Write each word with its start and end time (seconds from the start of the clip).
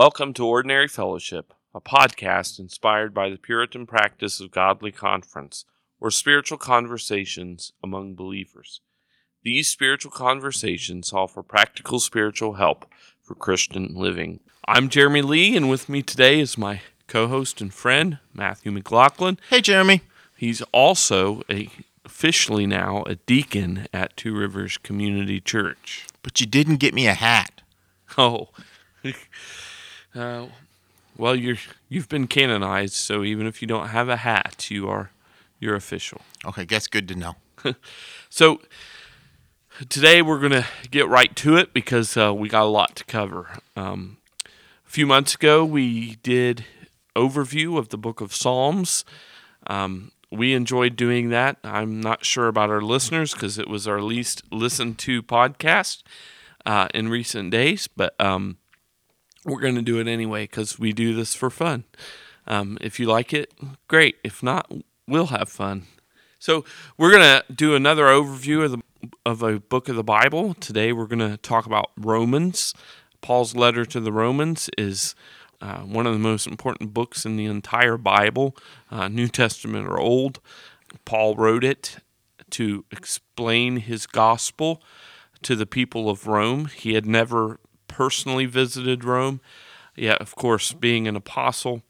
Welcome 0.00 0.32
to 0.32 0.46
Ordinary 0.46 0.88
Fellowship, 0.88 1.52
a 1.74 1.80
podcast 1.82 2.58
inspired 2.58 3.12
by 3.12 3.28
the 3.28 3.36
Puritan 3.36 3.84
practice 3.84 4.40
of 4.40 4.50
godly 4.50 4.92
conference, 4.92 5.66
or 6.00 6.10
spiritual 6.10 6.56
conversations 6.56 7.74
among 7.84 8.14
believers. 8.14 8.80
These 9.42 9.68
spiritual 9.68 10.10
conversations 10.10 11.12
offer 11.12 11.42
practical 11.42 12.00
spiritual 12.00 12.54
help 12.54 12.86
for 13.20 13.34
Christian 13.34 13.92
living. 13.94 14.40
I'm 14.66 14.88
Jeremy 14.88 15.20
Lee, 15.20 15.54
and 15.54 15.68
with 15.68 15.86
me 15.86 16.00
today 16.00 16.40
is 16.40 16.56
my 16.56 16.80
co 17.06 17.28
host 17.28 17.60
and 17.60 17.74
friend, 17.74 18.20
Matthew 18.32 18.72
McLaughlin. 18.72 19.38
Hey, 19.50 19.60
Jeremy. 19.60 20.00
He's 20.34 20.62
also 20.72 21.42
a 21.50 21.68
officially 22.06 22.66
now 22.66 23.02
a 23.02 23.16
deacon 23.16 23.86
at 23.92 24.16
Two 24.16 24.34
Rivers 24.34 24.78
Community 24.78 25.42
Church. 25.42 26.06
But 26.22 26.40
you 26.40 26.46
didn't 26.46 26.76
get 26.76 26.94
me 26.94 27.06
a 27.06 27.12
hat. 27.12 27.60
Oh, 28.16 28.48
uh, 30.14 30.46
well, 31.16 31.36
you're 31.36 31.58
you've 31.88 32.08
been 32.08 32.26
canonized, 32.26 32.94
so 32.94 33.22
even 33.22 33.46
if 33.46 33.60
you 33.60 33.68
don't 33.68 33.88
have 33.88 34.08
a 34.08 34.16
hat, 34.16 34.70
you 34.70 34.88
are 34.88 35.10
you're 35.58 35.76
official. 35.76 36.22
Okay, 36.44 36.64
that's 36.64 36.86
good 36.86 37.08
to 37.08 37.14
know. 37.14 37.36
So 38.32 38.60
today 39.88 40.22
we're 40.22 40.38
gonna 40.38 40.66
get 40.90 41.08
right 41.08 41.34
to 41.36 41.56
it 41.56 41.74
because 41.74 42.16
uh, 42.16 42.32
we 42.32 42.48
got 42.48 42.62
a 42.62 42.70
lot 42.70 42.94
to 42.96 43.04
cover. 43.04 43.58
Um, 43.76 44.18
a 44.46 44.90
few 44.90 45.06
months 45.06 45.34
ago, 45.34 45.64
we 45.64 46.16
did 46.22 46.64
overview 47.16 47.76
of 47.76 47.88
the 47.88 47.98
Book 47.98 48.20
of 48.20 48.34
Psalms. 48.34 49.04
Um, 49.66 50.12
we 50.30 50.54
enjoyed 50.54 50.96
doing 50.96 51.30
that. 51.30 51.56
I'm 51.64 52.00
not 52.00 52.24
sure 52.24 52.46
about 52.46 52.70
our 52.70 52.80
listeners 52.80 53.32
because 53.32 53.58
it 53.58 53.68
was 53.68 53.88
our 53.88 54.00
least 54.00 54.42
listened 54.52 54.98
to 55.00 55.22
podcast 55.22 56.02
uh, 56.64 56.88
in 56.94 57.08
recent 57.08 57.50
days, 57.50 57.88
but 57.88 58.14
um, 58.20 58.58
we're 59.44 59.60
going 59.60 59.74
to 59.76 59.82
do 59.82 59.98
it 59.98 60.06
anyway 60.06 60.44
because 60.44 60.78
we 60.78 60.92
do 60.92 61.14
this 61.14 61.34
for 61.34 61.50
fun. 61.50 61.84
Um, 62.46 62.78
if 62.80 62.98
you 62.98 63.06
like 63.06 63.32
it, 63.32 63.52
great. 63.88 64.16
If 64.24 64.42
not, 64.42 64.70
we'll 65.06 65.26
have 65.26 65.48
fun. 65.48 65.86
So 66.38 66.64
we're 66.96 67.10
going 67.10 67.22
to 67.22 67.52
do 67.52 67.74
another 67.74 68.04
overview 68.04 68.64
of 68.64 68.72
the 68.72 68.80
of 69.24 69.42
a 69.42 69.58
book 69.58 69.88
of 69.88 69.96
the 69.96 70.04
Bible. 70.04 70.54
Today 70.54 70.92
we're 70.92 71.06
going 71.06 71.18
to 71.30 71.36
talk 71.38 71.66
about 71.66 71.90
Romans. 71.96 72.74
Paul's 73.22 73.54
letter 73.54 73.84
to 73.86 74.00
the 74.00 74.12
Romans 74.12 74.68
is 74.76 75.14
uh, 75.60 75.80
one 75.80 76.06
of 76.06 76.12
the 76.12 76.18
most 76.18 76.46
important 76.46 76.94
books 76.94 77.24
in 77.24 77.36
the 77.36 77.46
entire 77.46 77.96
Bible, 77.96 78.56
uh, 78.90 79.08
New 79.08 79.28
Testament 79.28 79.86
or 79.86 79.98
Old. 79.98 80.40
Paul 81.04 81.34
wrote 81.34 81.64
it 81.64 81.98
to 82.50 82.84
explain 82.90 83.76
his 83.76 84.06
gospel 84.06 84.82
to 85.42 85.54
the 85.54 85.66
people 85.66 86.10
of 86.10 86.26
Rome. 86.26 86.66
He 86.66 86.94
had 86.94 87.06
never 87.06 87.58
personally 88.00 88.46
visited 88.46 89.04
Rome, 89.04 89.42
yet, 89.94 90.22
of 90.22 90.34
course, 90.34 90.72
being 90.72 91.06
an 91.06 91.16
apostle, 91.16 91.82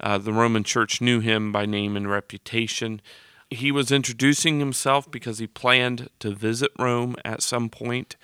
uh, 0.00 0.16
the 0.16 0.32
Roman 0.32 0.64
church 0.64 1.02
knew 1.02 1.20
him 1.20 1.52
by 1.52 1.66
name 1.66 1.98
and 1.98 2.08
reputation. 2.08 3.02
He 3.50 3.70
was 3.70 3.92
introducing 3.92 4.58
himself 4.58 5.10
because 5.10 5.38
he 5.38 5.46
planned 5.46 6.08
to 6.20 6.30
visit 6.30 6.70
Rome 6.78 7.14
at 7.26 7.42
some 7.42 7.68
point 7.68 8.16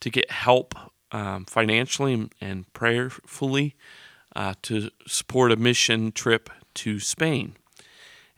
to 0.00 0.10
get 0.10 0.30
help 0.30 0.74
um, 1.10 1.46
financially 1.46 2.12
and, 2.12 2.34
and 2.38 2.70
prayerfully 2.74 3.76
uh, 4.36 4.52
to 4.64 4.90
support 5.06 5.52
a 5.52 5.56
mission 5.56 6.12
trip 6.12 6.50
to 6.74 7.00
Spain. 7.00 7.56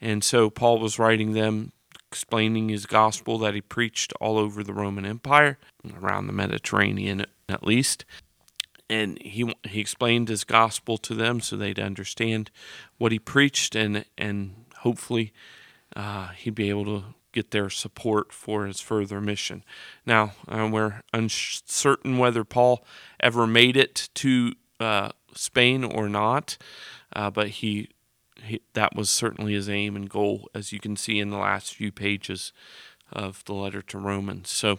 And 0.01 0.23
so 0.23 0.51
Paul 0.51 0.79
was 0.79 1.01
writing 1.01 1.33
them, 1.33 1.73
explaining 2.13 2.69
his 2.69 2.87
gospel 2.87 3.39
that 3.39 3.55
he 3.55 3.61
preached 3.61 4.13
all 4.21 4.39
over 4.39 4.63
the 4.63 4.73
Roman 4.73 5.05
Empire, 5.05 5.59
around 6.01 6.29
the 6.29 6.33
Mediterranean 6.33 7.27
at 7.49 7.65
least. 7.65 8.05
And 8.89 9.21
he 9.21 9.53
he 9.65 9.81
explained 9.81 10.29
his 10.29 10.45
gospel 10.45 10.97
to 10.99 11.15
them 11.15 11.41
so 11.41 11.57
they'd 11.57 11.79
understand 11.79 12.51
what 12.99 13.13
he 13.13 13.19
preached, 13.19 13.75
and 13.75 14.05
and 14.17 14.67
hopefully 14.79 15.33
uh, 15.97 16.29
he'd 16.29 16.55
be 16.55 16.71
able 16.71 16.85
to 16.85 17.05
get 17.33 17.51
their 17.51 17.69
support 17.69 18.33
for 18.33 18.65
his 18.65 18.81
further 18.81 19.21
mission. 19.21 19.65
Now 20.07 20.33
uh, 20.49 20.69
we're 20.73 21.03
uncertain 21.13 22.17
whether 22.17 22.45
Paul 22.45 22.85
ever 23.21 23.47
made 23.47 23.77
it 23.77 24.09
to 24.15 24.55
uh, 24.81 25.11
Spain 25.35 25.85
or 25.85 26.09
not, 26.09 26.57
uh, 27.15 27.31
but 27.31 27.49
he, 27.49 27.91
he, 28.43 28.63
that 28.73 28.97
was 28.97 29.11
certainly 29.11 29.53
his 29.53 29.69
aim 29.69 29.97
and 29.97 30.09
goal, 30.09 30.49
as 30.55 30.73
you 30.73 30.81
can 30.81 30.97
see 30.97 31.19
in 31.19 31.31
the 31.31 31.37
last 31.39 31.75
few 31.75 31.93
pages 31.93 32.53
of 33.13 33.45
the 33.45 33.55
letter 33.55 33.83
to 33.83 33.99
Romans. 33.99 34.49
So 34.51 34.79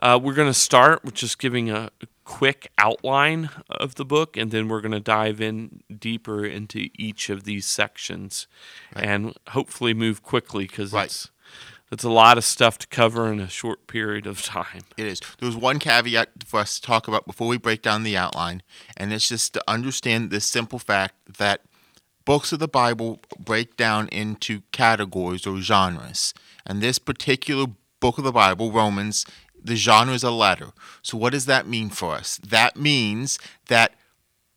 uh, 0.00 0.18
we're 0.22 0.34
going 0.34 0.48
to 0.48 0.54
start 0.54 1.04
with 1.04 1.14
just 1.14 1.38
giving 1.38 1.70
a 1.70 1.90
quick 2.24 2.70
outline 2.78 3.50
of 3.70 3.94
the 3.94 4.04
book, 4.04 4.36
and 4.36 4.50
then 4.50 4.68
we're 4.68 4.80
going 4.80 4.92
to 4.92 5.00
dive 5.00 5.40
in 5.40 5.82
deeper 5.98 6.44
into 6.44 6.88
each 6.98 7.30
of 7.30 7.44
these 7.44 7.66
sections, 7.66 8.46
Right. 8.94 9.04
and 9.06 9.34
hopefully 9.48 9.94
move 9.94 10.22
quickly 10.22 10.66
because 10.66 10.92
Right. 10.92 11.06
it's 11.06 11.30
it's 11.92 12.02
a 12.02 12.10
lot 12.10 12.36
of 12.36 12.42
stuff 12.44 12.78
to 12.78 12.86
cover 12.88 13.30
in 13.32 13.38
a 13.38 13.48
short 13.48 13.86
period 13.86 14.26
of 14.26 14.42
time. 14.42 14.82
It 14.96 15.06
is. 15.06 15.20
There 15.38 15.46
was 15.46 15.54
one 15.54 15.78
caveat 15.78 16.30
for 16.44 16.58
us 16.58 16.80
to 16.80 16.82
talk 16.82 17.06
about 17.06 17.26
before 17.26 17.46
we 17.46 17.58
break 17.58 17.80
down 17.80 18.02
the 18.02 18.16
outline, 18.16 18.64
and 18.96 19.12
it's 19.12 19.28
just 19.28 19.54
to 19.54 19.62
understand 19.68 20.30
this 20.30 20.46
simple 20.48 20.80
fact 20.80 21.14
that 21.38 21.60
books 22.24 22.50
of 22.50 22.58
the 22.58 22.66
Bible 22.66 23.20
break 23.38 23.76
down 23.76 24.08
into 24.08 24.62
categories 24.72 25.46
or 25.46 25.60
genres. 25.60 26.34
And 26.66 26.80
this 26.82 26.98
particular 26.98 27.66
book 28.00 28.18
of 28.18 28.24
the 28.24 28.32
Bible, 28.32 28.72
Romans, 28.72 29.24
the 29.66 29.76
genre 29.76 30.14
is 30.14 30.24
a 30.24 30.30
letter. 30.30 30.72
So, 31.02 31.16
what 31.18 31.32
does 31.32 31.46
that 31.46 31.66
mean 31.66 31.90
for 31.90 32.14
us? 32.14 32.38
That 32.38 32.76
means 32.76 33.38
that 33.68 33.94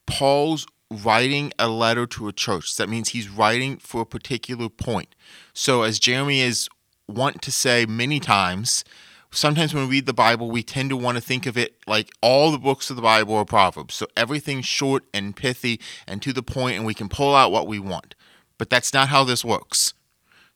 Paul's 0.05 0.67
writing 0.91 1.51
a 1.59 1.67
letter 1.67 2.07
to 2.07 2.27
a 2.27 2.33
church. 2.33 2.75
That 2.77 2.89
means 2.89 3.09
he's 3.09 3.29
writing 3.29 3.77
for 3.77 4.01
a 4.01 4.05
particular 4.05 4.69
point. 4.69 5.13
So, 5.53 5.83
as 5.83 5.99
Jeremy 5.99 6.41
is 6.41 6.69
want 7.07 7.41
to 7.41 7.51
say 7.51 7.85
many 7.85 8.19
times, 8.19 8.83
sometimes 9.31 9.73
when 9.73 9.83
we 9.83 9.97
read 9.97 10.05
the 10.05 10.13
Bible, 10.13 10.49
we 10.49 10.63
tend 10.63 10.89
to 10.89 10.97
want 10.97 11.17
to 11.17 11.21
think 11.21 11.45
of 11.45 11.57
it 11.57 11.75
like 11.87 12.09
all 12.21 12.51
the 12.51 12.57
books 12.57 12.89
of 12.89 12.95
the 12.95 13.01
Bible 13.01 13.35
are 13.35 13.45
Proverbs. 13.45 13.95
So 13.95 14.07
everything's 14.15 14.65
short 14.65 15.05
and 15.13 15.35
pithy 15.35 15.79
and 16.07 16.21
to 16.21 16.33
the 16.33 16.43
point, 16.43 16.77
and 16.77 16.85
we 16.85 16.93
can 16.93 17.09
pull 17.09 17.35
out 17.35 17.51
what 17.51 17.67
we 17.67 17.79
want. 17.79 18.15
But 18.57 18.69
that's 18.69 18.93
not 18.93 19.09
how 19.09 19.23
this 19.23 19.43
works. 19.45 19.93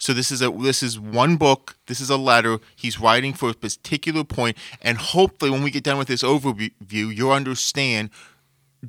So 0.03 0.11
this 0.11 0.33
is 0.33 0.41
a 0.41 0.51
this 0.51 0.83
is 0.83 0.99
one 0.99 1.37
book. 1.37 1.77
This 1.87 2.01
is 2.01 2.09
a 2.09 2.17
letter 2.17 2.59
he's 2.75 2.99
writing 2.99 3.31
for 3.31 3.47
a 3.47 3.53
particular 3.53 4.25
point, 4.25 4.57
and 4.81 4.97
hopefully, 4.97 5.49
when 5.49 5.63
we 5.63 5.71
get 5.71 5.85
done 5.85 5.97
with 5.97 6.09
this 6.09 6.23
overview, 6.23 6.71
you'll 6.91 7.31
understand 7.31 8.09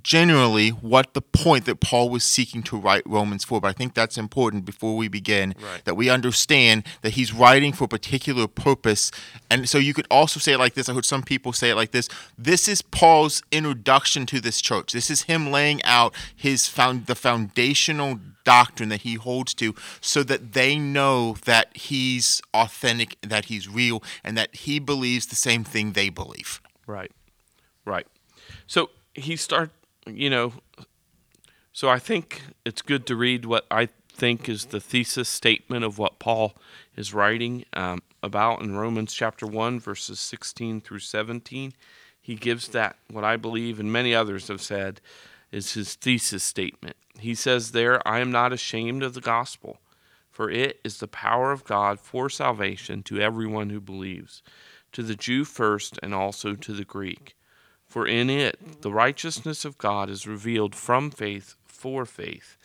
generally 0.02 0.70
what 0.70 1.14
the 1.14 1.22
point 1.22 1.66
that 1.66 1.80
Paul 1.80 2.08
was 2.10 2.24
seeking 2.24 2.62
to 2.64 2.76
write 2.76 3.02
Romans 3.06 3.44
for. 3.44 3.60
But 3.60 3.68
I 3.68 3.72
think 3.72 3.94
that's 3.94 4.18
important 4.18 4.64
before 4.64 4.96
we 4.96 5.08
begin 5.08 5.54
Right. 5.60 5.84
that 5.84 5.94
we 5.94 6.10
understand 6.10 6.84
that 7.02 7.10
he's 7.10 7.32
writing 7.32 7.72
for 7.72 7.84
a 7.84 7.88
particular 7.88 8.46
purpose. 8.46 9.10
And 9.50 9.68
so 9.68 9.78
you 9.78 9.94
could 9.94 10.06
also 10.10 10.40
say 10.40 10.52
it 10.52 10.58
like 10.58 10.74
this. 10.74 10.88
I 10.88 10.94
heard 10.94 11.04
some 11.04 11.22
people 11.22 11.52
say 11.52 11.70
it 11.70 11.76
like 11.76 11.92
this. 11.92 12.08
This 12.36 12.68
is 12.68 12.82
Paul's 12.82 13.42
introduction 13.52 14.26
to 14.26 14.40
this 14.40 14.60
church. 14.60 14.92
This 14.92 15.10
is 15.10 15.22
him 15.22 15.50
laying 15.50 15.82
out 15.84 16.14
his 16.34 16.66
found 16.66 17.06
the 17.06 17.14
foundational 17.14 18.18
doctrine 18.44 18.90
that 18.90 19.02
he 19.02 19.14
holds 19.14 19.54
to 19.54 19.74
so 20.00 20.22
that 20.22 20.52
they 20.52 20.76
know 20.76 21.36
that 21.46 21.74
he's 21.76 22.42
authentic, 22.52 23.16
that 23.22 23.46
he's 23.46 23.68
real, 23.68 24.02
and 24.22 24.36
that 24.36 24.54
he 24.54 24.78
believes 24.78 25.26
the 25.26 25.36
same 25.36 25.64
thing 25.64 25.92
they 25.92 26.10
believe. 26.10 26.60
Right. 26.86 27.10
Right. 27.86 28.06
So 28.66 28.90
he 29.14 29.36
start, 29.36 29.70
you 30.06 30.30
know, 30.30 30.52
so 31.72 31.88
I 31.88 31.98
think 31.98 32.42
it's 32.64 32.82
good 32.82 33.06
to 33.06 33.16
read 33.16 33.44
what 33.44 33.66
I 33.70 33.88
think 34.08 34.48
is 34.48 34.66
the 34.66 34.80
thesis 34.80 35.28
statement 35.28 35.84
of 35.84 35.98
what 35.98 36.18
Paul 36.18 36.54
is 36.96 37.12
writing 37.12 37.64
um, 37.72 38.02
about 38.22 38.62
in 38.62 38.76
Romans 38.76 39.12
chapter 39.12 39.46
1 39.46 39.80
verses 39.80 40.20
16 40.20 40.80
through 40.80 41.00
17. 41.00 41.72
He 42.20 42.36
gives 42.36 42.68
that 42.68 42.96
what 43.10 43.24
I 43.24 43.36
believe 43.36 43.80
and 43.80 43.92
many 43.92 44.14
others 44.14 44.48
have 44.48 44.62
said 44.62 45.00
is 45.50 45.74
his 45.74 45.94
thesis 45.94 46.42
statement. 46.42 46.96
He 47.18 47.34
says 47.34 47.72
there, 47.72 48.06
I 48.06 48.20
am 48.20 48.32
not 48.32 48.52
ashamed 48.52 49.02
of 49.02 49.14
the 49.14 49.20
gospel, 49.20 49.78
for 50.30 50.50
it 50.50 50.80
is 50.84 50.98
the 50.98 51.08
power 51.08 51.52
of 51.52 51.64
God 51.64 52.00
for 52.00 52.30
salvation 52.30 53.02
to 53.04 53.20
everyone 53.20 53.70
who 53.70 53.80
believes, 53.80 54.42
to 54.92 55.02
the 55.02 55.14
Jew 55.14 55.44
first 55.44 55.98
and 56.02 56.14
also 56.14 56.54
to 56.54 56.72
the 56.72 56.84
Greek. 56.84 57.36
For 57.94 58.08
in 58.08 58.28
it 58.28 58.82
the 58.82 58.90
righteousness 58.90 59.64
of 59.64 59.78
God 59.78 60.10
is 60.10 60.26
revealed 60.26 60.74
from 60.74 61.12
faith 61.12 61.54
for 61.64 62.04
faith, 62.04 62.56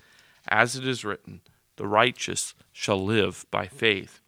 as 0.47 0.75
it 0.75 0.87
is 0.87 1.05
written, 1.05 1.41
the 1.75 1.85
righteous 1.85 2.55
shall 2.73 3.05
live 3.05 3.45
by 3.51 3.67
faith. 3.67 4.21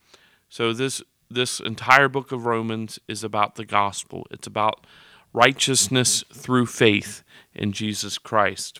So 0.47 0.73
this 0.73 1.01
this 1.27 1.59
entire 1.59 2.07
book 2.07 2.31
of 2.31 2.45
Romans 2.45 2.99
is 3.07 3.23
about 3.23 3.55
the 3.55 3.65
gospel. 3.65 4.27
It's 4.29 4.45
about 4.45 4.85
righteousness 5.33 6.23
through 6.31 6.67
faith 6.67 7.23
in 7.55 7.71
Jesus 7.71 8.19
Christ. 8.19 8.79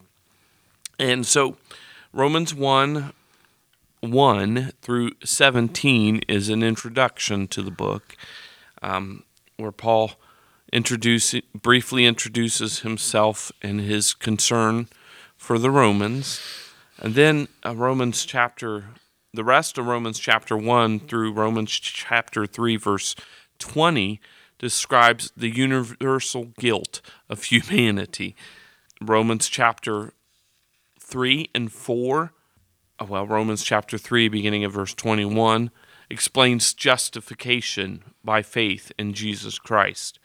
And 0.99 1.25
so 1.25 1.57
Romans 2.13 2.53
1 2.53 3.13
1 4.01 4.71
through 4.79 5.09
17 5.23 6.21
is 6.27 6.49
an 6.49 6.61
introduction 6.61 7.47
to 7.47 7.63
the 7.63 7.71
book 7.71 8.15
um, 8.83 9.23
where 9.57 9.71
Paul 9.71 10.11
introduce, 10.71 11.33
briefly 11.53 12.05
introduces 12.05 12.79
himself 12.79 13.51
and 13.61 13.81
his 13.81 14.13
concern 14.13 14.87
for 15.37 15.59
the 15.59 15.71
Romans. 15.71 16.39
And 16.99 17.15
then 17.15 17.47
uh, 17.65 17.75
Romans 17.75 18.25
chapter, 18.25 18.85
the 19.33 19.43
rest 19.43 19.77
of 19.77 19.87
Romans 19.87 20.19
chapter 20.19 20.55
1 20.55 21.01
through 21.01 21.33
Romans 21.33 21.71
chapter 21.71 22.45
3, 22.45 22.75
verse 22.77 23.15
20, 23.59 24.21
describes 24.59 25.31
the 25.35 25.49
universal 25.49 26.45
guilt 26.59 27.01
of 27.29 27.43
humanity. 27.45 28.35
Romans 29.01 29.49
chapter 29.49 30.13
3 30.99 31.49
and 31.55 31.71
4, 31.71 32.31
uh, 32.99 33.05
well, 33.05 33.25
Romans 33.25 33.63
chapter 33.63 33.97
3, 33.97 34.29
beginning 34.29 34.63
of 34.63 34.73
verse 34.73 34.93
21, 34.93 35.71
explains 36.09 36.73
justification 36.73 38.03
by 38.23 38.41
faith 38.41 38.91
in 38.99 39.13
Jesus 39.13 39.57
Christ. 39.57 40.19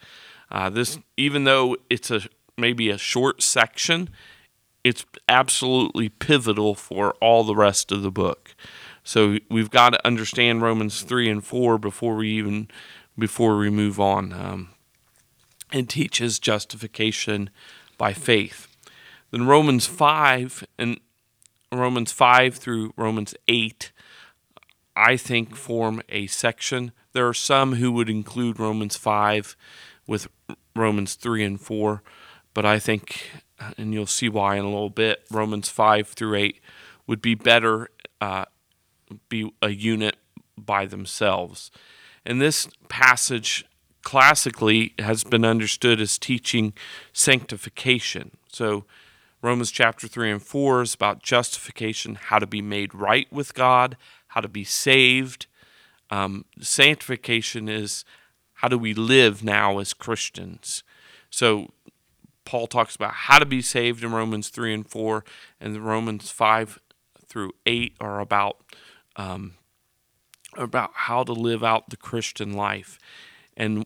Uh, 0.51 0.71
this, 0.71 0.99
even 1.17 1.45
though 1.45 1.77
it's 1.91 2.11
a 2.11 2.23
maybe 2.57 2.89
a 2.89 2.99
short 2.99 3.43
section, 3.43 4.09
it's 4.85 5.05
absolutely 5.29 6.09
pivotal 6.09 6.75
for 6.75 7.13
all 7.21 7.45
the 7.45 7.57
rest 7.57 7.93
of 7.93 8.03
the 8.03 8.11
book. 8.11 8.55
So 9.03 9.39
we've 9.51 9.71
got 9.71 9.91
to 9.91 10.07
understand 10.07 10.63
Romans 10.63 11.03
three 11.03 11.29
and 11.29 11.45
four 11.45 11.79
before 11.79 12.17
we 12.17 12.31
even 12.31 12.69
before 13.19 13.57
we 13.57 13.71
move 13.71 14.01
on. 14.01 14.33
Um, 14.33 14.69
and 15.73 15.91
teaches 15.91 16.39
justification 16.39 17.51
by 17.99 18.13
faith. 18.13 18.69
Then 19.33 19.47
Romans 19.47 19.87
five 19.87 20.65
and 20.79 21.01
Romans 21.73 22.13
five 22.13 22.55
through 22.55 22.95
Romans 22.97 23.35
eight, 23.49 23.91
I 24.95 25.17
think 25.17 25.57
form 25.57 26.03
a 26.09 26.29
section. 26.29 26.93
There 27.13 27.27
are 27.27 27.35
some 27.35 27.75
who 27.75 27.91
would 27.93 28.09
include 28.09 28.61
Romans 28.61 28.97
five 28.97 29.57
with 30.07 30.29
Romans 30.75 31.15
3 31.15 31.45
and 31.45 31.61
4, 31.61 32.03
but 32.55 32.65
I 32.65 32.79
think, 32.79 33.31
and 33.77 33.93
you'll 33.93 34.07
see 34.07 34.29
why 34.29 34.57
in 34.57 34.65
a 34.65 34.71
little 34.71 34.91
bit, 34.91 35.25
Romans 35.31 35.69
5 35.69 36.09
through 36.09 36.35
8 36.35 36.61
would 37.07 37.21
be 37.21 37.35
better, 37.35 37.91
uh, 38.21 38.47
be 39.29 39.53
a 39.63 39.71
unit 39.71 40.17
by 40.57 40.87
themselves. 40.87 41.71
And 42.25 42.41
this 42.41 42.69
passage 42.89 43.65
classically 44.03 44.95
has 44.99 45.25
been 45.25 45.45
understood 45.45 46.01
as 46.01 46.19
teaching 46.19 46.73
sanctification. 47.13 48.37
So, 48.53 48.85
Romans 49.43 49.71
chapter 49.71 50.09
3 50.09 50.31
and 50.31 50.43
4 50.43 50.83
is 50.83 50.95
about 50.95 51.23
justification, 51.23 52.15
how 52.17 52.39
to 52.39 52.47
be 52.47 52.63
made 52.63 52.95
right 52.95 53.31
with 53.33 53.55
God, 53.55 53.97
how 54.29 54.41
to 54.41 54.49
be 54.49 54.65
saved. 54.65 55.47
Um, 56.11 56.47
sanctification 56.61 57.69
is 57.69 58.05
how 58.57 58.69
do 58.69 58.79
we 58.79 58.95
live 58.95 59.45
now 59.45 59.79
as 59.79 59.95
Christians? 59.95 60.83
So 61.31 61.73
Paul 62.45 62.67
talks 62.67 62.97
about 62.97 63.13
how 63.13 63.39
to 63.39 63.47
be 63.47 63.61
saved 63.61 64.03
in 64.03 64.13
Romans 64.13 64.49
3 64.49 64.73
and 64.73 64.89
4, 64.89 65.25
and 65.61 65.77
Romans 65.79 66.31
5 66.31 66.81
through 67.27 67.53
8 67.67 67.97
are 68.01 68.21
about 68.21 68.59
um, 69.17 69.55
about 70.57 70.91
how 70.95 71.23
to 71.23 71.33
live 71.33 71.63
out 71.63 71.91
the 71.91 71.97
Christian 71.97 72.55
life. 72.55 72.99
And 73.57 73.85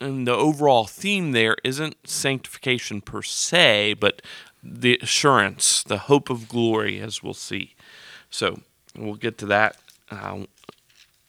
and 0.00 0.26
the 0.26 0.34
overall 0.34 0.84
theme 0.84 1.32
there 1.32 1.56
isn't 1.64 1.96
sanctification 2.04 3.00
per 3.00 3.22
se, 3.22 3.94
but 3.94 4.20
the 4.62 4.98
assurance, 5.00 5.82
the 5.82 5.98
hope 5.98 6.28
of 6.28 6.48
glory, 6.48 7.00
as 7.00 7.22
we'll 7.22 7.32
see. 7.32 7.74
So 8.28 8.60
we'll 8.96 9.14
get 9.14 9.38
to 9.38 9.46
that 9.46 9.76
uh, 10.10 10.44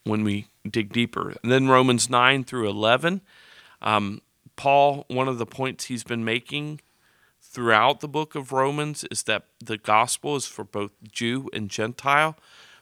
when 0.03 0.23
we 0.23 0.47
dig 0.69 0.91
deeper. 0.91 1.35
And 1.43 1.51
then 1.51 1.67
Romans 1.67 2.09
9 2.09 2.43
through 2.43 2.69
11. 2.69 3.21
Um, 3.81 4.21
Paul, 4.55 5.05
one 5.09 5.27
of 5.27 5.37
the 5.37 5.45
points 5.45 5.85
he's 5.85 6.03
been 6.03 6.23
making 6.23 6.81
throughout 7.41 7.99
the 7.99 8.07
book 8.07 8.35
of 8.35 8.51
Romans 8.51 9.05
is 9.11 9.23
that 9.23 9.45
the 9.63 9.77
gospel 9.77 10.35
is 10.35 10.45
for 10.45 10.63
both 10.63 10.91
Jew 11.09 11.49
and 11.53 11.69
Gentile, 11.69 12.37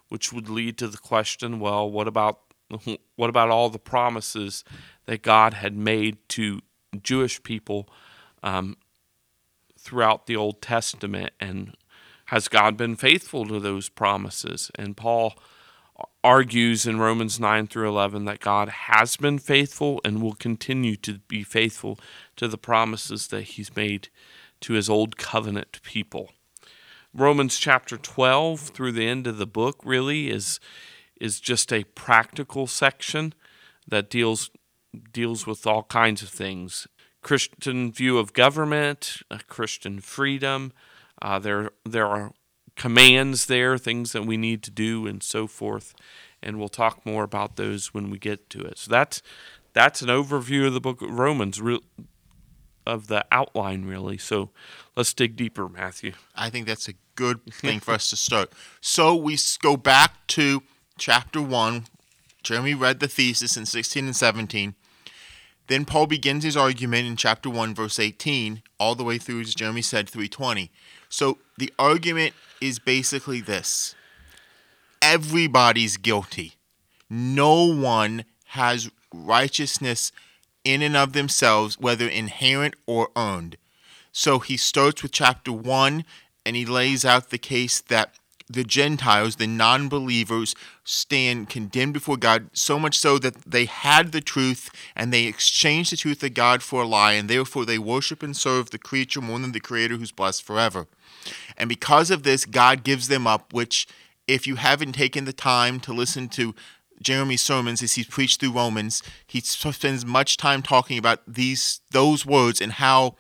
which 0.09 0.31
would 0.31 0.49
lead 0.49 0.77
to 0.79 0.87
the 0.87 0.97
question, 0.97 1.59
well, 1.59 1.89
what 1.89 2.07
about 2.07 2.39
what 3.15 3.29
about 3.29 3.49
all 3.49 3.69
the 3.69 3.79
promises 3.79 4.63
that 5.05 5.21
God 5.21 5.53
had 5.53 5.75
made 5.75 6.17
to 6.29 6.61
Jewish 7.01 7.41
people 7.43 7.87
um, 8.41 8.77
throughout 9.77 10.25
the 10.25 10.35
Old 10.35 10.61
Testament, 10.61 11.31
and 11.39 11.75
has 12.25 12.47
God 12.47 12.77
been 12.77 12.95
faithful 12.95 13.45
to 13.45 13.59
those 13.59 13.89
promises? 13.89 14.71
And 14.75 14.97
Paul 14.97 15.35
argues 16.23 16.85
in 16.85 16.99
Romans 16.99 17.39
9 17.39 17.67
through 17.67 17.89
11 17.89 18.25
that 18.25 18.39
God 18.39 18.69
has 18.69 19.17
been 19.17 19.39
faithful 19.39 19.99
and 20.03 20.21
will 20.21 20.33
continue 20.33 20.95
to 20.97 21.19
be 21.27 21.43
faithful 21.43 21.99
to 22.37 22.47
the 22.47 22.57
promises 22.57 23.27
that 23.27 23.43
he's 23.43 23.75
made 23.75 24.09
to 24.61 24.73
his 24.73 24.89
old 24.89 25.17
covenant 25.17 25.81
people. 25.83 26.31
Romans 27.13 27.57
chapter 27.57 27.97
12 27.97 28.59
through 28.59 28.93
the 28.93 29.07
end 29.07 29.27
of 29.27 29.37
the 29.37 29.47
book 29.47 29.79
really 29.83 30.29
is 30.29 30.59
is 31.21 31.39
just 31.39 31.71
a 31.71 31.83
practical 31.83 32.65
section 32.65 33.33
that 33.87 34.09
deals 34.09 34.49
deals 35.11 35.45
with 35.45 35.67
all 35.67 35.83
kinds 35.83 36.21
of 36.21 36.29
things. 36.29 36.87
Christian 37.21 37.91
view 37.91 38.17
of 38.17 38.33
government, 38.33 39.21
Christian 39.47 39.99
freedom. 39.99 40.73
Uh, 41.21 41.39
there 41.39 41.69
there 41.85 42.07
are 42.07 42.31
commands 42.75 43.45
there, 43.45 43.77
things 43.77 44.11
that 44.11 44.25
we 44.25 44.37
need 44.37 44.63
to 44.63 44.71
do, 44.71 45.07
and 45.07 45.21
so 45.21 45.47
forth. 45.47 45.93
And 46.41 46.59
we'll 46.59 46.69
talk 46.69 47.05
more 47.05 47.23
about 47.23 47.55
those 47.55 47.93
when 47.93 48.09
we 48.09 48.17
get 48.17 48.49
to 48.51 48.61
it. 48.61 48.77
So 48.77 48.91
that's 48.91 49.21
that's 49.73 50.01
an 50.01 50.09
overview 50.09 50.67
of 50.67 50.73
the 50.73 50.81
book 50.81 51.01
of 51.01 51.11
Romans, 51.11 51.61
of 52.85 53.07
the 53.07 53.25
outline, 53.31 53.85
really. 53.85 54.17
So 54.17 54.49
let's 54.95 55.13
dig 55.13 55.35
deeper, 55.35 55.67
Matthew. 55.69 56.13
I 56.35 56.49
think 56.49 56.67
that's 56.67 56.87
a 56.87 56.93
good 57.15 57.41
thing 57.51 57.79
for 57.79 57.93
us 57.93 58.09
to 58.09 58.15
start. 58.15 58.51
So 58.81 59.15
we 59.15 59.37
go 59.61 59.77
back 59.77 60.27
to 60.27 60.63
chapter 60.97 61.41
one. 61.41 61.85
Jeremy 62.43 62.73
read 62.73 62.99
the 62.99 63.07
thesis 63.07 63.55
in 63.55 63.65
16 63.65 64.05
and 64.05 64.15
17. 64.15 64.75
Then 65.67 65.85
Paul 65.85 66.07
begins 66.07 66.43
his 66.43 66.57
argument 66.57 67.07
in 67.07 67.15
chapter 67.15 67.49
1, 67.49 67.73
verse 67.73 67.97
18, 67.97 68.63
all 68.79 68.95
the 68.95 69.03
way 69.03 69.17
through, 69.17 69.41
as 69.41 69.55
Jeremy 69.55 69.81
said, 69.81 70.09
320. 70.09 70.69
So 71.13 71.37
the 71.59 71.71
argument 71.77 72.33
is 72.59 72.79
basically 72.79 73.39
this 73.39 73.93
everybody's 74.99 75.97
guilty. 75.97 76.55
No 77.07 77.71
one 77.71 78.25
has 78.45 78.89
righteousness 79.13 80.11
in 80.63 80.81
and 80.81 80.97
of 80.97 81.13
themselves, 81.13 81.77
whether 81.79 82.07
inherent 82.07 82.75
or 82.87 83.09
earned. 83.15 83.57
So 84.11 84.39
he 84.39 84.57
starts 84.57 85.03
with 85.03 85.11
chapter 85.11 85.51
1 85.51 86.03
and 86.47 86.55
he 86.55 86.65
lays 86.65 87.05
out 87.05 87.29
the 87.29 87.37
case 87.37 87.79
that 87.79 88.15
the 88.53 88.63
Gentiles, 88.63 89.35
the 89.35 89.47
non 89.47 89.89
believers, 89.89 90.55
stand 90.83 91.49
condemned 91.49 91.93
before 91.93 92.17
God, 92.17 92.49
so 92.53 92.79
much 92.79 92.97
so 92.97 93.17
that 93.19 93.35
they 93.43 93.65
had 93.65 94.11
the 94.11 94.21
truth 94.21 94.69
and 94.95 95.11
they 95.11 95.25
exchanged 95.25 95.91
the 95.91 95.97
truth 95.97 96.23
of 96.23 96.33
God 96.33 96.63
for 96.63 96.83
a 96.83 96.87
lie, 96.87 97.13
and 97.13 97.29
therefore 97.29 97.65
they 97.65 97.77
worship 97.77 98.23
and 98.23 98.35
serve 98.35 98.69
the 98.69 98.77
creature 98.77 99.21
more 99.21 99.39
than 99.39 99.51
the 99.51 99.59
Creator 99.59 99.97
who's 99.97 100.11
blessed 100.11 100.43
forever. 100.43 100.87
And 101.57 101.69
because 101.69 102.11
of 102.11 102.23
this, 102.23 102.45
God 102.45 102.83
gives 102.83 103.07
them 103.07 103.27
up, 103.27 103.53
which, 103.53 103.87
if 104.27 104.47
you 104.47 104.55
haven't 104.55 104.93
taken 104.93 105.25
the 105.25 105.33
time 105.33 105.79
to 105.81 105.93
listen 105.93 106.29
to 106.29 106.55
Jeremy's 107.01 107.41
sermons 107.41 107.81
as 107.83 107.93
he's 107.93 108.07
preached 108.07 108.39
through 108.39 108.53
Romans, 108.53 109.03
he 109.27 109.39
spends 109.41 110.05
much 110.05 110.37
time 110.37 110.61
talking 110.61 110.97
about 110.97 111.21
these 111.27 111.81
those 111.91 112.25
words 112.25 112.61
and 112.61 112.73
how 112.73 113.15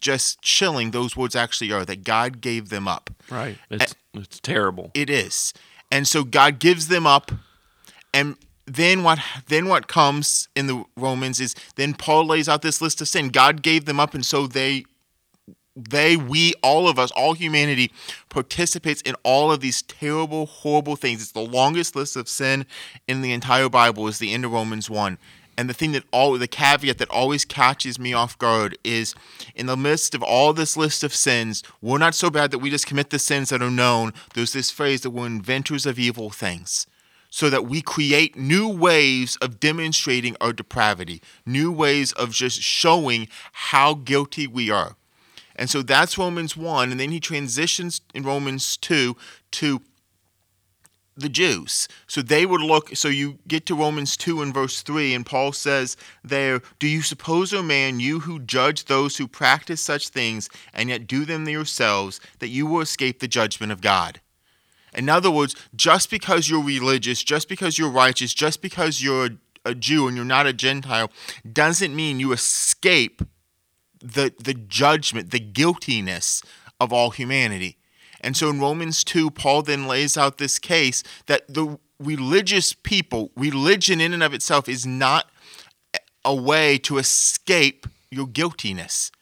just 0.00 0.42
chilling 0.42 0.90
those 0.90 1.16
words 1.16 1.36
actually 1.36 1.72
are 1.72 1.84
that 1.84 2.04
God 2.04 2.40
gave 2.40 2.68
them 2.68 2.88
up. 2.88 3.10
Right. 3.30 3.56
It's 3.70 3.94
it's 4.22 4.40
terrible. 4.40 4.90
It 4.94 5.10
is. 5.10 5.52
And 5.90 6.08
so 6.08 6.24
God 6.24 6.58
gives 6.58 6.88
them 6.88 7.06
up 7.06 7.30
and 8.12 8.36
then 8.66 9.02
what 9.02 9.18
then 9.48 9.68
what 9.68 9.88
comes 9.88 10.48
in 10.56 10.66
the 10.66 10.84
Romans 10.96 11.38
is 11.40 11.54
then 11.76 11.94
Paul 11.94 12.26
lays 12.26 12.48
out 12.48 12.62
this 12.62 12.80
list 12.80 13.00
of 13.00 13.08
sin. 13.08 13.28
God 13.28 13.62
gave 13.62 13.84
them 13.84 14.00
up 14.00 14.14
and 14.14 14.24
so 14.24 14.46
they 14.46 14.84
they, 15.76 16.16
we, 16.16 16.54
all 16.62 16.88
of 16.88 16.98
us, 16.98 17.10
all 17.12 17.32
humanity 17.34 17.90
participates 18.28 19.02
in 19.02 19.16
all 19.24 19.50
of 19.50 19.60
these 19.60 19.82
terrible, 19.82 20.46
horrible 20.46 20.94
things. 20.94 21.20
It's 21.20 21.32
the 21.32 21.40
longest 21.40 21.96
list 21.96 22.16
of 22.16 22.28
sin 22.28 22.66
in 23.08 23.22
the 23.22 23.32
entire 23.32 23.68
Bible 23.68 24.06
is 24.06 24.18
the 24.18 24.32
end 24.32 24.44
of 24.44 24.52
Romans 24.52 24.88
1. 24.88 25.18
And 25.56 25.68
the 25.68 25.74
thing 25.74 25.92
that 25.92 26.04
all 26.12 26.36
the 26.38 26.48
caveat 26.48 26.98
that 26.98 27.10
always 27.10 27.44
catches 27.44 27.98
me 27.98 28.12
off 28.12 28.38
guard 28.38 28.76
is 28.82 29.14
in 29.54 29.66
the 29.66 29.76
midst 29.76 30.14
of 30.14 30.22
all 30.22 30.52
this 30.52 30.76
list 30.76 31.04
of 31.04 31.14
sins, 31.14 31.62
we're 31.80 31.98
not 31.98 32.14
so 32.14 32.30
bad 32.30 32.50
that 32.50 32.58
we 32.58 32.70
just 32.70 32.86
commit 32.86 33.10
the 33.10 33.18
sins 33.18 33.50
that 33.50 33.62
are 33.62 33.70
known. 33.70 34.12
There's 34.34 34.52
this 34.52 34.70
phrase 34.70 35.02
that 35.02 35.10
we're 35.10 35.26
inventors 35.26 35.86
of 35.86 35.98
evil 35.98 36.30
things. 36.30 36.86
So 37.30 37.50
that 37.50 37.66
we 37.66 37.82
create 37.82 38.36
new 38.36 38.68
ways 38.68 39.36
of 39.42 39.58
demonstrating 39.58 40.36
our 40.40 40.52
depravity, 40.52 41.20
new 41.44 41.72
ways 41.72 42.12
of 42.12 42.30
just 42.30 42.62
showing 42.62 43.26
how 43.52 43.94
guilty 43.94 44.46
we 44.46 44.70
are. 44.70 44.94
And 45.56 45.68
so 45.68 45.82
that's 45.82 46.16
Romans 46.16 46.56
1. 46.56 46.92
And 46.92 47.00
then 47.00 47.10
he 47.10 47.18
transitions 47.18 48.00
in 48.14 48.22
Romans 48.22 48.76
2 48.76 49.16
to 49.52 49.82
the 51.16 51.28
Jews. 51.28 51.88
So 52.06 52.22
they 52.22 52.44
would 52.46 52.60
look, 52.60 52.96
so 52.96 53.08
you 53.08 53.38
get 53.46 53.66
to 53.66 53.74
Romans 53.74 54.16
2 54.16 54.42
and 54.42 54.52
verse 54.52 54.82
3, 54.82 55.14
and 55.14 55.24
Paul 55.24 55.52
says 55.52 55.96
there, 56.22 56.60
Do 56.78 56.88
you 56.88 57.02
suppose, 57.02 57.52
O 57.52 57.62
man, 57.62 58.00
you 58.00 58.20
who 58.20 58.40
judge 58.40 58.86
those 58.86 59.16
who 59.16 59.28
practice 59.28 59.80
such 59.80 60.08
things 60.08 60.48
and 60.72 60.88
yet 60.88 61.06
do 61.06 61.24
them 61.24 61.48
yourselves, 61.48 62.20
that 62.38 62.48
you 62.48 62.66
will 62.66 62.80
escape 62.80 63.20
the 63.20 63.28
judgment 63.28 63.72
of 63.72 63.80
God? 63.80 64.20
In 64.92 65.08
other 65.08 65.30
words, 65.30 65.56
just 65.74 66.10
because 66.10 66.48
you're 66.48 66.62
religious, 66.62 67.22
just 67.22 67.48
because 67.48 67.78
you're 67.78 67.90
righteous, 67.90 68.32
just 68.32 68.62
because 68.62 69.02
you're 69.02 69.30
a 69.64 69.74
Jew 69.74 70.06
and 70.06 70.16
you're 70.16 70.24
not 70.24 70.46
a 70.46 70.52
Gentile, 70.52 71.10
doesn't 71.50 71.94
mean 71.94 72.20
you 72.20 72.32
escape 72.32 73.22
the, 74.00 74.32
the 74.38 74.54
judgment, 74.54 75.30
the 75.30 75.40
guiltiness 75.40 76.42
of 76.80 76.92
all 76.92 77.10
humanity. 77.10 77.78
And 78.24 78.36
so 78.36 78.48
in 78.48 78.58
Romans 78.58 79.04
2, 79.04 79.30
Paul 79.30 79.62
then 79.62 79.86
lays 79.86 80.16
out 80.16 80.38
this 80.38 80.58
case 80.58 81.02
that 81.26 81.52
the 81.52 81.78
religious 81.98 82.72
people, 82.72 83.30
religion 83.36 84.00
in 84.00 84.14
and 84.14 84.22
of 84.22 84.32
itself 84.32 84.68
is 84.68 84.86
not 84.86 85.30
a 86.24 86.34
way 86.34 86.78
to 86.78 86.96
escape 86.96 87.86
your 88.10 88.26
guiltiness. 88.26 89.12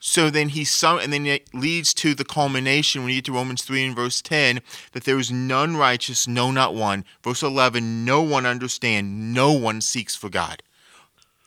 So 0.00 0.28
then 0.28 0.48
he 0.48 0.64
some 0.64 0.98
and 0.98 1.12
then 1.12 1.26
it 1.26 1.54
leads 1.54 1.94
to 1.94 2.14
the 2.14 2.24
culmination 2.24 3.02
when 3.02 3.10
you 3.10 3.18
get 3.18 3.26
to 3.26 3.32
Romans 3.32 3.62
3 3.62 3.86
and 3.86 3.96
verse 3.96 4.20
10 4.20 4.60
that 4.90 5.04
there 5.04 5.18
is 5.18 5.30
none 5.30 5.76
righteous, 5.76 6.26
no 6.26 6.50
not 6.50 6.74
one. 6.74 7.04
Verse 7.22 7.44
11, 7.44 8.04
no 8.04 8.20
one 8.20 8.44
understand, 8.44 9.32
no 9.32 9.52
one 9.52 9.80
seeks 9.80 10.16
for 10.16 10.28
God. 10.28 10.64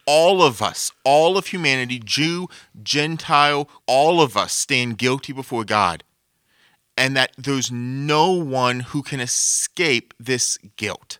All 0.05 0.41
of 0.41 0.61
us, 0.61 0.93
all 1.03 1.37
of 1.37 1.47
humanity, 1.47 1.99
Jew, 1.99 2.47
Gentile, 2.81 3.67
all 3.85 4.21
of 4.21 4.37
us 4.37 4.53
stand 4.53 4.97
guilty 4.97 5.33
before 5.33 5.65
God 5.65 6.05
and 6.97 7.15
that 7.15 7.31
there's 7.37 7.71
no 7.71 8.31
one 8.31 8.81
who 8.81 9.03
can 9.03 9.19
escape 9.19 10.13
this 10.19 10.57
guilt. 10.77 11.19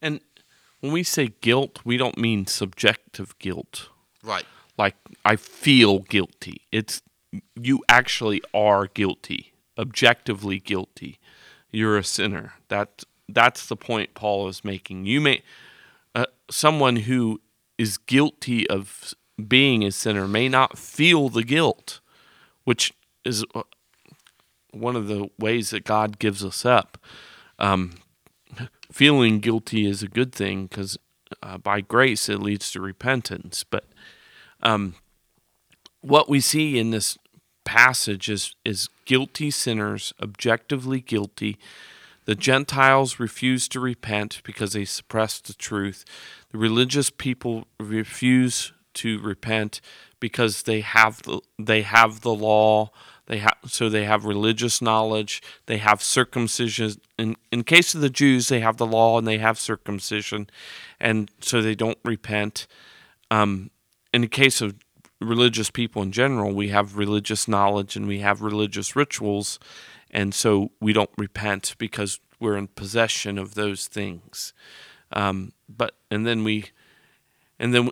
And 0.00 0.20
when 0.80 0.92
we 0.92 1.02
say 1.02 1.32
guilt, 1.40 1.80
we 1.84 1.96
don't 1.96 2.18
mean 2.18 2.46
subjective 2.46 3.38
guilt. 3.38 3.88
Right. 4.22 4.44
Like 4.76 4.96
I 5.24 5.36
feel 5.36 6.00
guilty. 6.00 6.62
It's 6.72 7.02
you 7.54 7.82
actually 7.88 8.42
are 8.52 8.86
guilty, 8.86 9.54
objectively 9.78 10.58
guilty. 10.60 11.18
You're 11.70 11.98
a 11.98 12.04
sinner. 12.04 12.54
That 12.68 13.04
that's 13.28 13.66
the 13.66 13.76
point 13.76 14.14
Paul 14.14 14.48
is 14.48 14.64
making. 14.64 15.06
You 15.06 15.20
may 15.20 15.42
uh, 16.14 16.26
someone 16.50 16.96
who 16.96 17.40
is 17.78 17.98
guilty 17.98 18.68
of 18.68 19.14
being 19.48 19.82
a 19.84 19.90
sinner 19.90 20.28
may 20.28 20.48
not 20.48 20.78
feel 20.78 21.28
the 21.28 21.44
guilt, 21.44 22.00
which 22.64 22.92
is 23.24 23.44
uh, 23.54 23.62
one 24.74 24.96
of 24.96 25.08
the 25.08 25.30
ways 25.38 25.70
that 25.70 25.84
God 25.84 26.18
gives 26.18 26.44
us 26.44 26.64
up. 26.64 26.98
Um, 27.58 27.94
feeling 28.92 29.40
guilty 29.40 29.86
is 29.86 30.02
a 30.02 30.08
good 30.08 30.32
thing 30.32 30.66
because 30.66 30.98
uh, 31.42 31.58
by 31.58 31.80
grace 31.80 32.28
it 32.28 32.40
leads 32.40 32.70
to 32.72 32.80
repentance. 32.80 33.64
But 33.64 33.84
um, 34.62 34.94
what 36.00 36.28
we 36.28 36.40
see 36.40 36.78
in 36.78 36.90
this 36.90 37.18
passage 37.64 38.28
is 38.28 38.54
is 38.64 38.88
guilty 39.04 39.50
sinners, 39.50 40.12
objectively 40.22 41.00
guilty. 41.00 41.58
The 42.26 42.34
Gentiles 42.34 43.20
refuse 43.20 43.68
to 43.68 43.80
repent 43.80 44.40
because 44.44 44.72
they 44.72 44.86
suppress 44.86 45.40
the 45.40 45.52
truth. 45.52 46.04
The 46.52 46.58
religious 46.58 47.10
people 47.10 47.66
refuse 47.78 48.72
to 48.94 49.18
repent 49.18 49.80
because 50.20 50.62
they 50.62 50.80
have 50.80 51.22
the 51.22 51.40
they 51.58 51.82
have 51.82 52.20
the 52.20 52.34
law 52.34 52.90
they 53.26 53.38
have 53.38 53.56
so 53.66 53.88
they 53.88 54.04
have 54.04 54.24
religious 54.24 54.82
knowledge. 54.82 55.42
They 55.66 55.78
have 55.78 56.02
circumcision. 56.02 56.96
In 57.18 57.36
in 57.50 57.64
case 57.64 57.94
of 57.94 58.00
the 58.00 58.10
Jews, 58.10 58.48
they 58.48 58.60
have 58.60 58.76
the 58.76 58.86
law 58.86 59.16
and 59.16 59.26
they 59.26 59.38
have 59.38 59.58
circumcision, 59.58 60.48
and 61.00 61.30
so 61.40 61.62
they 61.62 61.74
don't 61.74 61.98
repent. 62.04 62.66
Um, 63.30 63.70
in 64.12 64.20
the 64.20 64.28
case 64.28 64.60
of 64.60 64.76
religious 65.20 65.70
people 65.70 66.02
in 66.02 66.12
general, 66.12 66.52
we 66.52 66.68
have 66.68 66.98
religious 66.98 67.48
knowledge 67.48 67.96
and 67.96 68.06
we 68.06 68.20
have 68.20 68.42
religious 68.42 68.94
rituals, 68.94 69.58
and 70.10 70.34
so 70.34 70.70
we 70.80 70.92
don't 70.92 71.10
repent 71.16 71.74
because 71.78 72.20
we're 72.38 72.56
in 72.56 72.68
possession 72.68 73.38
of 73.38 73.54
those 73.54 73.86
things. 73.88 74.52
Um, 75.12 75.52
but 75.66 75.94
and 76.10 76.26
then 76.26 76.44
we, 76.44 76.66
and 77.58 77.74
then 77.74 77.90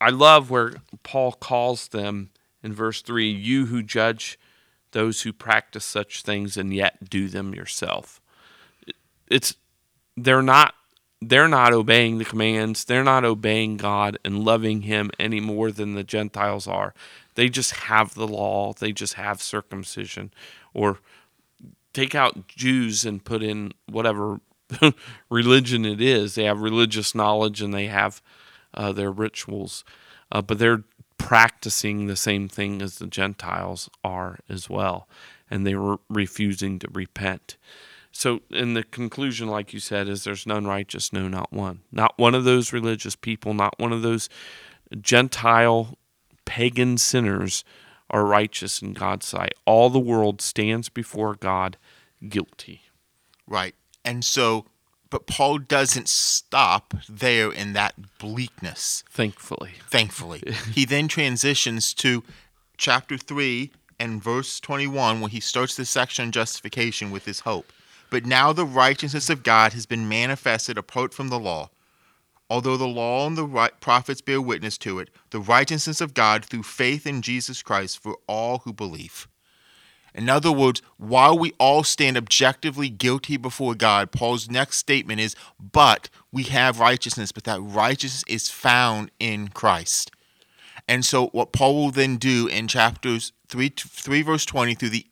I 0.00 0.10
love 0.10 0.50
where 0.50 0.74
Paul 1.04 1.32
calls 1.32 1.88
them 1.88 2.30
in 2.60 2.72
verse 2.72 3.02
three, 3.02 3.30
"You 3.30 3.66
who 3.66 3.84
judge." 3.84 4.36
Those 4.92 5.22
who 5.22 5.32
practice 5.32 5.84
such 5.84 6.22
things 6.22 6.56
and 6.56 6.72
yet 6.74 7.08
do 7.08 7.28
them 7.28 7.54
yourself. 7.54 8.20
It's 9.28 9.54
they're 10.16 10.42
not 10.42 10.74
they're 11.20 11.48
not 11.48 11.72
obeying 11.72 12.18
the 12.18 12.24
commands. 12.24 12.84
They're 12.84 13.04
not 13.04 13.24
obeying 13.24 13.76
God 13.76 14.18
and 14.24 14.44
loving 14.44 14.82
him 14.82 15.10
any 15.18 15.40
more 15.40 15.72
than 15.72 15.94
the 15.94 16.04
Gentiles 16.04 16.68
are. 16.68 16.94
They 17.34 17.48
just 17.48 17.72
have 17.72 18.14
the 18.14 18.28
law. 18.28 18.72
They 18.72 18.92
just 18.92 19.14
have 19.14 19.42
circumcision 19.42 20.32
or 20.72 21.00
take 21.92 22.14
out 22.14 22.46
Jews 22.46 23.04
and 23.04 23.24
put 23.24 23.42
in 23.42 23.72
whatever 23.86 24.40
religion 25.30 25.84
it 25.84 26.00
is. 26.00 26.34
They 26.34 26.44
have 26.44 26.60
religious 26.60 27.14
knowledge 27.14 27.60
and 27.60 27.74
they 27.74 27.86
have 27.86 28.22
uh, 28.74 28.92
their 28.92 29.10
rituals, 29.10 29.84
uh, 30.30 30.42
but 30.42 30.58
they're 30.58 30.84
practicing 31.18 32.06
the 32.06 32.16
same 32.16 32.48
thing 32.48 32.80
as 32.80 32.98
the 32.98 33.06
Gentiles 33.06 33.90
are 34.02 34.38
as 34.48 34.70
well, 34.70 35.08
and 35.50 35.66
they 35.66 35.74
were 35.74 35.98
refusing 36.08 36.78
to 36.78 36.88
repent. 36.92 37.56
So, 38.10 38.40
in 38.50 38.74
the 38.74 38.82
conclusion, 38.82 39.48
like 39.48 39.72
you 39.72 39.80
said, 39.80 40.08
is 40.08 40.24
there's 40.24 40.46
none 40.46 40.66
righteous, 40.66 41.12
no, 41.12 41.28
not 41.28 41.52
one. 41.52 41.80
Not 41.92 42.14
one 42.16 42.34
of 42.34 42.44
those 42.44 42.72
religious 42.72 43.14
people, 43.14 43.54
not 43.54 43.78
one 43.78 43.92
of 43.92 44.02
those 44.02 44.28
Gentile 45.00 45.98
pagan 46.44 46.96
sinners 46.96 47.64
are 48.10 48.24
righteous 48.24 48.80
in 48.80 48.94
God's 48.94 49.26
sight. 49.26 49.52
All 49.66 49.90
the 49.90 49.98
world 49.98 50.40
stands 50.40 50.88
before 50.88 51.34
God 51.34 51.76
guilty. 52.26 52.82
Right. 53.46 53.74
And 54.04 54.24
so 54.24 54.64
but 55.10 55.26
Paul 55.26 55.58
doesn't 55.58 56.08
stop 56.08 56.94
there 57.08 57.50
in 57.50 57.72
that 57.72 58.18
bleakness. 58.18 59.04
Thankfully. 59.10 59.72
Thankfully. 59.88 60.42
he 60.72 60.84
then 60.84 61.08
transitions 61.08 61.94
to 61.94 62.22
chapter 62.76 63.16
3 63.16 63.72
and 63.98 64.22
verse 64.22 64.60
21 64.60 65.20
when 65.20 65.30
he 65.30 65.40
starts 65.40 65.76
this 65.76 65.90
section 65.90 66.26
on 66.26 66.32
justification 66.32 67.10
with 67.10 67.24
his 67.24 67.40
hope. 67.40 67.72
But 68.10 68.24
now 68.24 68.52
the 68.52 68.64
righteousness 68.64 69.28
of 69.28 69.42
God 69.42 69.72
has 69.72 69.86
been 69.86 70.08
manifested 70.08 70.78
apart 70.78 71.12
from 71.12 71.28
the 71.28 71.38
law. 71.38 71.70
Although 72.50 72.78
the 72.78 72.86
law 72.86 73.26
and 73.26 73.36
the 73.36 73.44
right 73.44 73.78
prophets 73.80 74.22
bear 74.22 74.40
witness 74.40 74.78
to 74.78 74.98
it, 74.98 75.10
the 75.30 75.40
righteousness 75.40 76.00
of 76.00 76.14
God 76.14 76.44
through 76.44 76.62
faith 76.62 77.06
in 77.06 77.20
Jesus 77.20 77.62
Christ 77.62 78.02
for 78.02 78.16
all 78.26 78.58
who 78.58 78.72
believe. 78.72 79.28
In 80.18 80.28
other 80.28 80.50
words, 80.50 80.82
while 80.96 81.38
we 81.38 81.52
all 81.60 81.84
stand 81.84 82.16
objectively 82.16 82.88
guilty 82.88 83.36
before 83.36 83.76
God, 83.76 84.10
Paul's 84.10 84.50
next 84.50 84.78
statement 84.78 85.20
is, 85.20 85.36
but 85.60 86.10
we 86.32 86.42
have 86.42 86.80
righteousness, 86.80 87.30
but 87.30 87.44
that 87.44 87.60
righteousness 87.60 88.24
is 88.26 88.48
found 88.48 89.12
in 89.20 89.46
Christ. 89.46 90.10
And 90.88 91.04
so, 91.04 91.28
what 91.28 91.52
Paul 91.52 91.76
will 91.76 91.90
then 91.92 92.16
do 92.16 92.48
in 92.48 92.66
chapters 92.66 93.32
3, 93.48 93.68
3 93.76 94.22
verse 94.22 94.44
20 94.44 94.74
through 94.74 94.88
the 94.88 95.06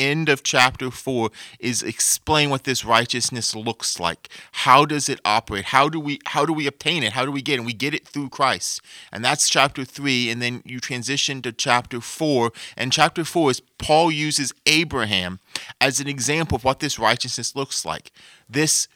end 0.00 0.28
of 0.28 0.42
chapter 0.42 0.90
4 0.90 1.30
is 1.58 1.82
explain 1.82 2.48
what 2.50 2.64
this 2.64 2.84
righteousness 2.84 3.54
looks 3.54 4.00
like. 4.00 4.28
How 4.52 4.84
does 4.84 5.08
it 5.08 5.20
operate? 5.24 5.66
How 5.66 5.88
do 5.88 6.00
we 6.00 6.18
how 6.26 6.46
do 6.46 6.52
we 6.52 6.66
obtain 6.66 7.02
it? 7.02 7.12
How 7.12 7.24
do 7.24 7.30
we 7.30 7.42
get 7.42 7.54
it? 7.54 7.58
And 7.58 7.66
we 7.66 7.72
get 7.74 7.94
it 7.94 8.08
through 8.08 8.30
christ. 8.30 8.80
And 9.12 9.24
that's 9.24 9.48
chapter 9.48 9.84
3 9.84 10.30
and 10.30 10.40
then 10.40 10.62
you 10.64 10.80
transition 10.80 11.42
to 11.42 11.52
chapter 11.52 12.00
4 12.00 12.52
and 12.76 12.92
chapter 12.92 13.24
4 13.24 13.50
is 13.50 13.62
paul 13.78 14.10
uses 14.10 14.52
abraham 14.66 15.38
as 15.80 16.00
an 16.00 16.08
example 16.08 16.56
of 16.56 16.64
what 16.64 16.80
this 16.80 16.98
righteousness 16.98 17.54
looks 17.54 17.84
like. 17.84 18.10
This 18.48 18.88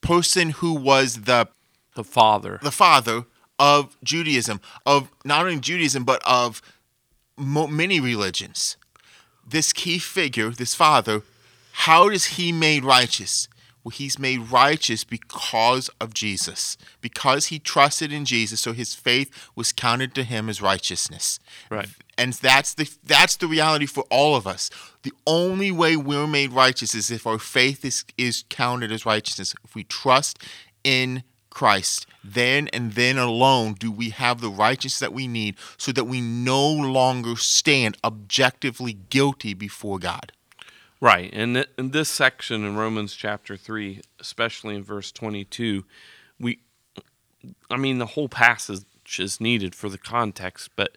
person 0.00 0.50
who 0.50 0.74
was 0.74 1.22
the 1.22 1.48
the 1.94 2.04
father. 2.04 2.58
the 2.62 2.72
father 2.72 3.24
of 3.58 3.96
judaism 4.02 4.60
of 4.86 5.10
not 5.24 5.44
only 5.44 5.60
judaism 5.60 6.04
but 6.04 6.22
of 6.26 6.62
many 7.36 8.00
religions 8.00 8.76
this 9.46 9.72
key 9.72 9.98
figure, 9.98 10.50
this 10.50 10.74
father, 10.74 11.22
how 11.72 12.08
is 12.08 12.36
he 12.36 12.52
made 12.52 12.84
righteous? 12.84 13.48
Well, 13.84 13.90
he's 13.90 14.18
made 14.18 14.52
righteous 14.52 15.02
because 15.02 15.90
of 16.00 16.14
Jesus, 16.14 16.76
because 17.00 17.46
he 17.46 17.58
trusted 17.58 18.12
in 18.12 18.24
Jesus, 18.24 18.60
so 18.60 18.72
his 18.72 18.94
faith 18.94 19.50
was 19.56 19.72
counted 19.72 20.14
to 20.14 20.22
him 20.22 20.48
as 20.48 20.62
righteousness. 20.62 21.40
Right. 21.68 21.88
And 22.16 22.32
that's 22.34 22.74
the 22.74 22.88
that's 23.02 23.36
the 23.36 23.48
reality 23.48 23.86
for 23.86 24.04
all 24.08 24.36
of 24.36 24.46
us. 24.46 24.70
The 25.02 25.12
only 25.26 25.72
way 25.72 25.96
we're 25.96 26.28
made 26.28 26.52
righteous 26.52 26.94
is 26.94 27.10
if 27.10 27.26
our 27.26 27.38
faith 27.38 27.84
is 27.84 28.04
is 28.16 28.44
counted 28.48 28.92
as 28.92 29.04
righteousness. 29.04 29.54
If 29.64 29.74
we 29.74 29.82
trust 29.82 30.38
in 30.84 31.24
Christ, 31.52 32.06
then 32.24 32.68
and 32.68 32.92
then 32.92 33.18
alone 33.18 33.74
do 33.74 33.92
we 33.92 34.10
have 34.10 34.40
the 34.40 34.48
righteousness 34.48 34.98
that 35.00 35.12
we 35.12 35.28
need 35.28 35.56
so 35.76 35.92
that 35.92 36.04
we 36.04 36.20
no 36.20 36.66
longer 36.68 37.36
stand 37.36 37.98
objectively 38.02 38.94
guilty 39.10 39.54
before 39.54 39.98
God. 39.98 40.32
Right. 41.00 41.30
And 41.32 41.56
th- 41.56 41.68
in 41.76 41.90
this 41.90 42.08
section 42.08 42.64
in 42.64 42.76
Romans 42.76 43.14
chapter 43.14 43.56
3, 43.56 44.00
especially 44.20 44.76
in 44.76 44.82
verse 44.82 45.12
22, 45.12 45.84
we 46.40 46.60
I 47.70 47.76
mean 47.76 47.98
the 47.98 48.06
whole 48.06 48.28
passage 48.28 48.84
is 49.18 49.40
needed 49.40 49.74
for 49.74 49.88
the 49.88 49.98
context, 49.98 50.70
but 50.74 50.96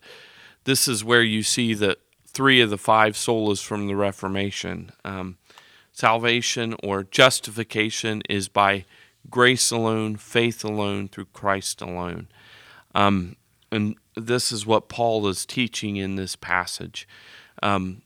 this 0.64 0.88
is 0.88 1.04
where 1.04 1.24
you 1.24 1.44
see 1.44 1.74
the 1.74 1.98
three 2.26 2.62
of 2.62 2.70
the 2.70 2.78
five 2.78 3.14
solas 3.14 3.64
from 3.64 3.88
the 3.88 3.96
Reformation. 3.96 4.92
Um, 5.04 5.38
salvation 5.92 6.76
or 6.84 7.04
justification 7.04 8.22
is 8.30 8.48
by 8.48 8.86
grace 9.30 9.72
alone, 9.72 10.16
faith 10.16 10.64
alone, 10.64 11.08
through 11.08 11.28
Christ 11.34 11.82
alone. 11.82 12.28
Um, 12.94 13.36
and 13.72 13.96
this 14.16 14.52
is 14.52 14.66
what 14.66 14.90
Paul 14.90 15.28
is 15.28 15.46
teaching 15.46 15.98
in 15.98 16.16
this 16.16 16.36
passage. 16.36 17.08
Um, 17.62 18.02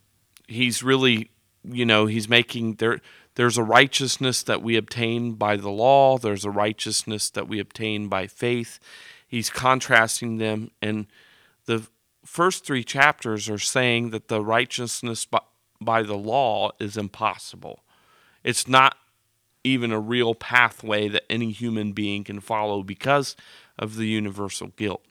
he's 0.48 0.84
really, 0.84 1.30
you 1.64 1.86
know, 1.86 2.06
he's 2.06 2.30
making 2.30 2.76
there. 2.76 3.00
There's 3.36 3.58
a 3.58 3.64
righteousness 3.64 4.44
that 4.44 4.62
we 4.62 4.76
obtain 4.76 5.34
by 5.34 5.56
the 5.56 5.70
law. 5.70 6.18
There's 6.18 6.44
a 6.44 6.52
righteousness 6.52 7.30
that 7.30 7.48
we 7.48 7.60
obtain 7.60 8.10
by 8.10 8.28
faith. 8.28 8.80
He's 9.28 9.50
contrasting 9.50 10.38
them, 10.38 10.72
and 10.82 11.08
the 11.66 11.88
first 12.26 12.66
three 12.66 12.84
chapters 12.84 13.50
are 13.50 13.60
saying 13.60 14.10
that 14.10 14.28
the 14.28 14.44
righteousness 14.44 15.26
by, 15.26 15.40
by 15.80 16.04
the 16.04 16.18
law 16.18 16.72
is 16.80 16.98
impossible. 16.98 17.84
It's 18.44 18.68
not 18.68 18.98
even 19.64 19.92
a 19.92 20.00
real 20.00 20.34
pathway 20.34 21.08
that 21.10 21.24
any 21.30 21.52
human 21.52 21.92
being 21.92 22.24
can 22.24 22.40
follow 22.40 22.84
because 22.84 23.36
of 23.78 23.96
the 23.96 24.08
universal 24.08 24.68
guilt. 24.76 25.06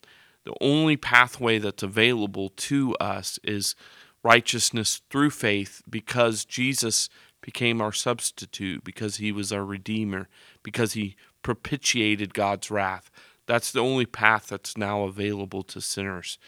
The 0.45 0.55
only 0.61 0.97
pathway 0.97 1.59
that's 1.59 1.83
available 1.83 2.49
to 2.49 2.95
us 2.97 3.39
is 3.45 3.75
righteousness 4.23 5.03
through 5.11 5.31
faith 5.31 5.83
because 5.89 6.45
Jesus 6.45 7.09
became 7.41 7.81
our 7.81 7.93
substitute, 7.93 8.85
because 8.85 9.17
he 9.17 9.33
was 9.33 9.53
our 9.53 9.65
redeemer, 9.65 10.29
because 10.63 10.95
he 10.95 11.17
propitiated 11.43 12.35
God's 12.35 12.71
wrath. 12.71 13.11
That's 13.47 13.73
the 13.73 13.81
only 13.81 14.07
path 14.07 14.49
that's 14.49 14.77
now 14.77 15.05
available 15.05 15.63
to 15.65 15.81
sinners. 15.81 16.39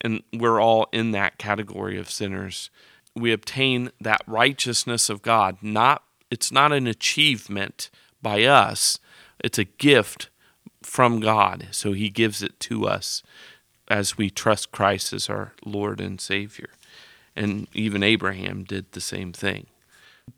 And 0.00 0.22
we're 0.32 0.60
all 0.60 0.88
in 0.92 1.12
that 1.12 1.38
category 1.38 1.98
of 1.98 2.10
sinners. 2.10 2.70
We 3.14 3.32
obtain 3.32 3.90
that 4.00 4.22
righteousness 4.26 5.08
of 5.08 5.22
God. 5.22 5.56
Not 5.62 6.02
it's 6.30 6.52
not 6.52 6.72
an 6.72 6.86
achievement 6.86 7.90
by 8.22 8.44
us. 8.44 8.98
It's 9.42 9.58
a 9.58 9.64
gift 9.64 10.30
from 10.82 11.20
God. 11.20 11.68
So 11.70 11.92
he 11.92 12.08
gives 12.08 12.42
it 12.42 12.58
to 12.60 12.86
us 12.86 13.22
as 13.88 14.16
we 14.16 14.30
trust 14.30 14.70
Christ 14.70 15.12
as 15.12 15.28
our 15.28 15.52
Lord 15.64 16.00
and 16.00 16.20
Savior. 16.20 16.70
And 17.34 17.66
even 17.74 18.02
Abraham 18.02 18.64
did 18.64 18.92
the 18.92 19.00
same 19.00 19.32
thing. 19.32 19.66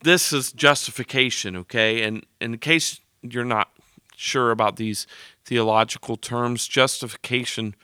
This 0.02 0.32
is 0.32 0.52
justification, 0.52 1.56
okay? 1.56 2.02
And 2.02 2.24
in 2.40 2.58
case 2.58 3.00
you're 3.22 3.44
not 3.44 3.70
sure 4.16 4.50
about 4.50 4.76
these 4.76 5.06
theological 5.44 6.16
terms, 6.16 6.66
justification 6.66 7.74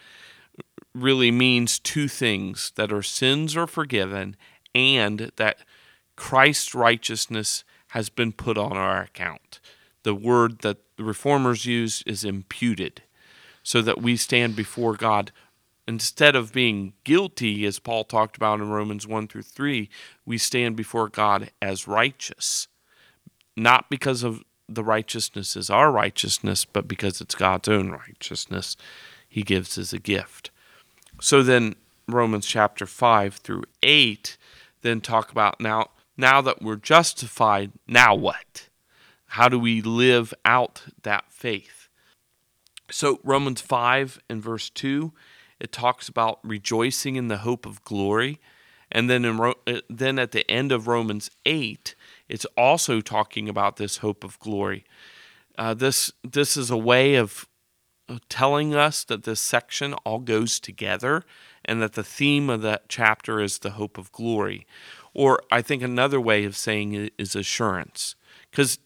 really 0.94 1.30
means 1.30 1.78
two 1.78 2.08
things 2.08 2.72
that 2.76 2.92
our 2.92 3.02
sins 3.02 3.56
are 3.56 3.66
forgiven 3.66 4.36
and 4.74 5.30
that 5.36 5.58
Christ's 6.16 6.74
righteousness 6.74 7.64
has 7.88 8.08
been 8.08 8.32
put 8.32 8.58
on 8.58 8.76
our 8.76 9.02
account. 9.02 9.60
The 10.02 10.14
word 10.14 10.60
that 10.60 10.78
the 10.96 11.04
reformers 11.04 11.64
use 11.64 12.02
is 12.06 12.24
imputed, 12.24 13.02
so 13.62 13.82
that 13.82 14.02
we 14.02 14.16
stand 14.16 14.56
before 14.56 14.94
God. 14.94 15.32
Instead 15.86 16.36
of 16.36 16.52
being 16.52 16.92
guilty, 17.04 17.64
as 17.64 17.78
Paul 17.78 18.04
talked 18.04 18.36
about 18.36 18.60
in 18.60 18.68
Romans 18.68 19.06
1 19.06 19.28
through 19.28 19.42
3, 19.42 19.88
we 20.26 20.36
stand 20.36 20.76
before 20.76 21.08
God 21.08 21.50
as 21.62 21.88
righteous. 21.88 22.68
Not 23.56 23.88
because 23.88 24.22
of 24.22 24.42
the 24.68 24.84
righteousness 24.84 25.56
is 25.56 25.70
our 25.70 25.90
righteousness, 25.90 26.64
but 26.64 26.86
because 26.86 27.20
it's 27.20 27.34
God's 27.34 27.68
own 27.68 27.90
righteousness 27.90 28.76
he 29.28 29.42
gives 29.42 29.78
as 29.78 29.92
a 29.92 29.98
gift. 29.98 30.50
So 31.20 31.42
then 31.42 31.74
Romans 32.06 32.46
chapter 32.46 32.86
5 32.86 33.36
through 33.36 33.64
8 33.82 34.36
then 34.82 35.00
talk 35.00 35.32
about 35.32 35.60
now 35.60 35.88
now 36.18 36.40
that 36.42 36.60
we're 36.60 36.76
justified, 36.76 37.72
now 37.86 38.14
what? 38.14 38.68
How 39.28 39.48
do 39.48 39.58
we 39.58 39.80
live 39.80 40.34
out 40.44 40.82
that 41.02 41.30
faith? 41.30 41.88
So 42.90 43.20
Romans 43.22 43.60
5 43.60 44.20
and 44.28 44.42
verse 44.42 44.68
2 44.68 45.12
it 45.60 45.72
talks 45.72 46.08
about 46.08 46.38
rejoicing 46.44 47.16
in 47.16 47.26
the 47.28 47.38
hope 47.38 47.66
of 47.66 47.82
glory. 47.82 48.38
And 48.92 49.10
then 49.10 49.24
in, 49.24 49.40
uh, 49.40 49.80
then 49.90 50.18
at 50.18 50.30
the 50.30 50.48
end 50.50 50.72
of 50.72 50.88
Romans 50.88 51.30
8 51.46 51.94
it's 52.28 52.46
also 52.56 53.00
talking 53.00 53.48
about 53.48 53.76
this 53.76 53.98
hope 53.98 54.24
of 54.24 54.38
glory. 54.40 54.84
Uh, 55.56 55.74
this 55.74 56.12
this 56.22 56.56
is 56.56 56.70
a 56.70 56.76
way 56.76 57.14
of 57.14 57.46
telling 58.28 58.74
us 58.74 59.04
that 59.04 59.24
this 59.24 59.40
section 59.40 59.94
all 59.94 60.18
goes 60.18 60.58
together 60.58 61.24
and 61.64 61.82
that 61.82 61.92
the 61.92 62.04
theme 62.04 62.48
of 62.48 62.62
that 62.62 62.88
chapter 62.88 63.40
is 63.40 63.58
the 63.58 63.70
hope 63.70 63.98
of 63.98 64.10
glory. 64.12 64.66
Or 65.18 65.42
I 65.50 65.62
think 65.62 65.82
another 65.82 66.20
way 66.20 66.44
of 66.44 66.56
saying 66.56 66.92
it 66.92 67.12
is 67.18 67.34
assurance. 67.34 68.14
Because 68.52 68.78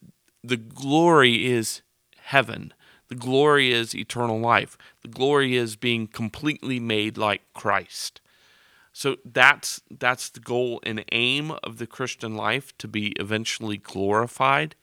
the 0.43 0.57
glory 0.57 1.45
is 1.45 1.83
heaven. 2.17 2.73
The 3.07 3.13
glory 3.13 3.71
is 3.71 3.93
eternal 3.93 4.39
life. 4.39 4.75
The 5.03 5.09
glory 5.09 5.55
is 5.55 5.75
being 5.75 6.07
completely 6.07 6.79
made 6.79 7.19
like 7.19 7.43
Christ. 7.53 8.19
So 8.91 9.17
that's 9.23 9.81
that's 9.91 10.29
the 10.29 10.39
goal 10.39 10.79
and 10.83 11.05
aim 11.11 11.51
of 11.63 11.77
the 11.77 11.85
Christian 11.85 12.35
life 12.35 12.75
to 12.79 12.87
be 12.87 13.09
eventually 13.19 13.77
glorified. 13.77 14.73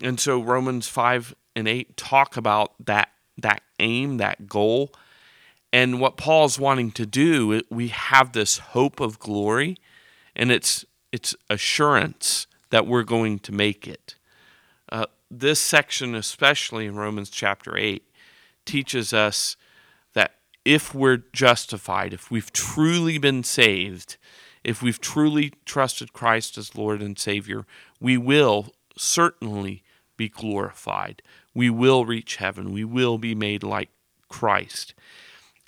And 0.00 0.20
so 0.20 0.40
Romans 0.40 0.86
5 0.86 1.34
and 1.56 1.66
8 1.66 1.96
talk 1.96 2.36
about 2.36 2.74
that 2.78 3.10
that 3.36 3.62
aim, 3.80 4.18
that 4.18 4.46
goal. 4.46 4.92
And 5.72 6.00
what 6.00 6.16
Paul's 6.16 6.60
wanting 6.60 6.92
to 6.92 7.06
do, 7.06 7.60
we 7.70 7.88
have 7.88 8.34
this 8.34 8.58
hope 8.58 9.00
of 9.00 9.18
glory 9.18 9.76
and 10.40 10.50
it's 10.50 10.86
it's 11.12 11.36
assurance 11.50 12.46
that 12.70 12.86
we're 12.86 13.04
going 13.04 13.38
to 13.40 13.52
make 13.52 13.86
it. 13.86 14.14
Uh, 14.90 15.06
this 15.30 15.60
section, 15.60 16.14
especially 16.14 16.86
in 16.86 16.94
Romans 16.94 17.30
chapter 17.30 17.76
8, 17.76 18.02
teaches 18.64 19.12
us 19.12 19.56
that 20.14 20.36
if 20.64 20.94
we're 20.94 21.24
justified, 21.32 22.12
if 22.12 22.30
we've 22.30 22.52
truly 22.52 23.18
been 23.18 23.44
saved, 23.44 24.16
if 24.64 24.82
we've 24.82 25.00
truly 25.00 25.52
trusted 25.64 26.12
Christ 26.12 26.56
as 26.56 26.76
Lord 26.76 27.02
and 27.02 27.18
Savior, 27.18 27.66
we 28.00 28.16
will 28.16 28.72
certainly 28.96 29.82
be 30.16 30.28
glorified. 30.28 31.22
We 31.54 31.70
will 31.70 32.04
reach 32.04 32.36
heaven. 32.36 32.72
We 32.72 32.84
will 32.84 33.18
be 33.18 33.34
made 33.34 33.62
like 33.62 33.90
Christ. 34.28 34.94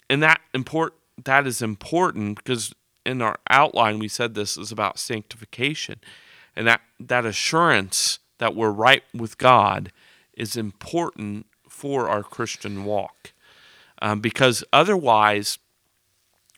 And 0.08 0.22
that 0.22 0.40
import 0.54 0.94
that 1.24 1.46
is 1.46 1.60
important 1.60 2.36
because 2.36 2.74
in 3.04 3.22
our 3.22 3.38
outline 3.50 3.98
we 3.98 4.08
said 4.08 4.34
this 4.34 4.56
is 4.56 4.72
about 4.72 4.98
sanctification. 4.98 6.00
And 6.54 6.66
that, 6.66 6.82
that 7.00 7.24
assurance 7.24 8.18
that 8.38 8.54
we're 8.54 8.70
right 8.70 9.02
with 9.14 9.38
God 9.38 9.92
is 10.34 10.56
important 10.56 11.46
for 11.68 12.08
our 12.08 12.22
Christian 12.22 12.84
walk 12.84 13.32
um, 14.02 14.20
because 14.20 14.64
otherwise, 14.72 15.58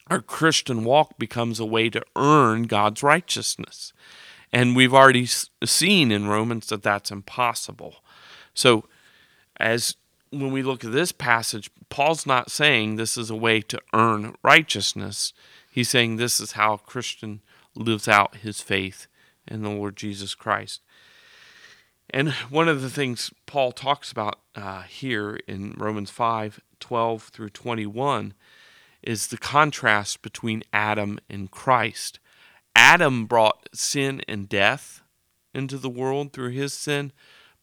our 0.08 0.20
Christian 0.20 0.82
walk 0.82 1.18
becomes 1.18 1.60
a 1.60 1.66
way 1.66 1.90
to 1.90 2.02
earn 2.16 2.62
God's 2.62 3.02
righteousness. 3.02 3.92
And 4.50 4.74
we've 4.74 4.94
already 4.94 5.26
seen 5.26 6.10
in 6.10 6.26
Romans 6.26 6.68
that 6.68 6.82
that's 6.82 7.10
impossible. 7.10 7.96
So, 8.54 8.86
as 9.60 9.96
when 10.30 10.52
we 10.52 10.62
look 10.62 10.84
at 10.84 10.92
this 10.92 11.12
passage, 11.12 11.70
Paul's 11.90 12.26
not 12.26 12.50
saying 12.50 12.96
this 12.96 13.18
is 13.18 13.30
a 13.30 13.36
way 13.36 13.60
to 13.60 13.80
earn 13.92 14.34
righteousness. 14.42 15.32
He's 15.74 15.88
saying 15.88 16.16
this 16.16 16.38
is 16.38 16.52
how 16.52 16.74
a 16.74 16.78
Christian 16.78 17.42
lives 17.74 18.06
out 18.06 18.36
his 18.36 18.60
faith 18.60 19.08
in 19.48 19.62
the 19.62 19.70
Lord 19.70 19.96
Jesus 19.96 20.36
Christ. 20.36 20.82
And 22.08 22.30
one 22.48 22.68
of 22.68 22.80
the 22.80 22.88
things 22.88 23.32
Paul 23.44 23.72
talks 23.72 24.12
about 24.12 24.38
uh, 24.54 24.82
here 24.82 25.40
in 25.48 25.74
Romans 25.76 26.10
5 26.10 26.60
12 26.78 27.22
through 27.24 27.48
21 27.48 28.34
is 29.02 29.26
the 29.26 29.36
contrast 29.36 30.22
between 30.22 30.62
Adam 30.72 31.18
and 31.28 31.50
Christ. 31.50 32.20
Adam 32.76 33.26
brought 33.26 33.68
sin 33.74 34.22
and 34.28 34.48
death 34.48 35.02
into 35.52 35.76
the 35.76 35.90
world 35.90 36.32
through 36.32 36.50
his 36.50 36.72
sin, 36.72 37.10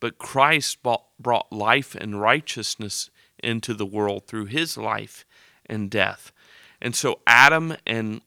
but 0.02 0.18
Christ 0.18 0.80
brought 0.84 1.50
life 1.50 1.96
and 1.96 2.20
righteousness 2.20 3.10
into 3.42 3.74
the 3.74 3.86
world 3.86 4.28
through 4.28 4.48
his 4.48 4.76
life 4.76 5.24
and 5.66 5.90
death. 5.90 6.34
And 6.82 6.96
so 6.96 7.20
Adam 7.28 7.76
and 7.86 8.22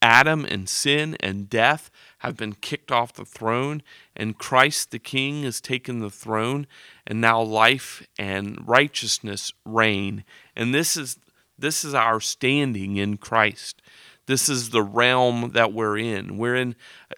Adam 0.00 0.46
and 0.46 0.68
sin 0.68 1.16
and 1.20 1.48
death 1.50 1.90
have 2.20 2.36
been 2.36 2.54
kicked 2.54 2.90
off 2.90 3.12
the 3.12 3.24
throne, 3.24 3.82
and 4.16 4.38
Christ 4.38 4.90
the 4.90 4.98
King 4.98 5.42
has 5.42 5.60
taken 5.60 5.98
the 5.98 6.10
throne, 6.10 6.66
and 7.06 7.20
now 7.20 7.42
life 7.42 8.06
and 8.18 8.56
righteousness 8.66 9.52
reign. 9.66 10.24
And 10.56 10.74
this 10.74 10.96
is 10.96 11.18
this 11.58 11.84
is 11.84 11.94
our 11.94 12.18
standing 12.20 12.96
in 12.96 13.18
Christ. 13.18 13.82
This 14.26 14.48
is 14.48 14.70
the 14.70 14.82
realm 14.82 15.50
that 15.52 15.72
we're 15.72 15.98
in. 15.98 16.38
We're 16.38 16.56
in 16.56 16.76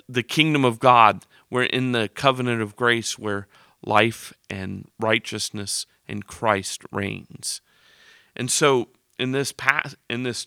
the 0.08 0.22
kingdom 0.22 0.64
of 0.64 0.80
God. 0.80 1.24
We're 1.50 1.64
in 1.64 1.92
the 1.92 2.08
covenant 2.08 2.62
of 2.62 2.76
grace 2.76 3.18
where 3.18 3.46
life 3.84 4.32
and 4.50 4.88
righteousness 4.98 5.86
and 6.08 6.26
Christ 6.26 6.82
reigns. 6.90 7.60
And 8.34 8.50
so 8.50 8.88
in 9.18 9.32
this 9.32 9.52
path 9.52 9.94
in 10.08 10.22
this 10.22 10.46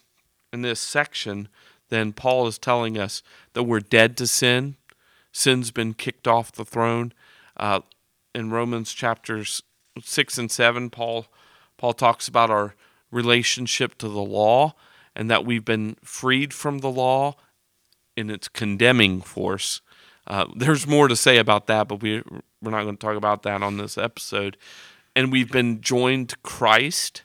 in 0.52 0.62
this 0.62 0.80
section, 0.80 1.48
then 1.90 2.14
Paul 2.14 2.48
is 2.48 2.58
telling 2.58 2.98
us 2.98 3.24
that 3.54 3.64
we're 3.64 3.80
dead 3.80 4.18
to 4.18 4.28
sin. 4.28 4.76
Sin's 5.32 5.72
been 5.72 5.94
kicked 5.94 6.28
off 6.28 6.52
the 6.52 6.66
throne. 6.66 7.14
Uh, 7.56 7.82
in 8.34 8.52
Romans 8.52 8.94
chapters 8.94 9.62
six 10.04 10.38
and 10.38 10.52
seven, 10.52 10.90
Paul 10.90 11.28
Paul 11.78 11.94
talks 11.94 12.28
about 12.28 12.50
our 12.50 12.76
relationship 13.12 13.98
to 14.00 14.08
the 14.08 14.22
law 14.22 14.76
and 15.16 15.30
that 15.30 15.46
we've 15.46 15.66
been 15.66 15.96
freed 16.04 16.54
from 16.54 16.80
the 16.80 16.90
law 16.90 17.36
in 18.16 18.30
its 18.30 18.48
condemning 18.48 19.22
force. 19.22 19.82
Uh, 20.26 20.46
there's 20.56 20.88
more 20.88 21.08
to 21.08 21.16
say 21.16 21.38
about 21.38 21.68
that, 21.68 21.88
but 21.88 22.02
we 22.02 22.22
we're 22.62 22.72
not 22.72 22.84
going 22.84 22.98
to 22.98 23.06
talk 23.06 23.16
about 23.16 23.44
that 23.44 23.64
on 23.64 23.78
this 23.78 23.98
episode. 23.98 24.58
And 25.16 25.32
we've 25.32 25.52
been 25.52 25.82
joined 25.82 26.30
to 26.30 26.38
Christ, 26.38 27.24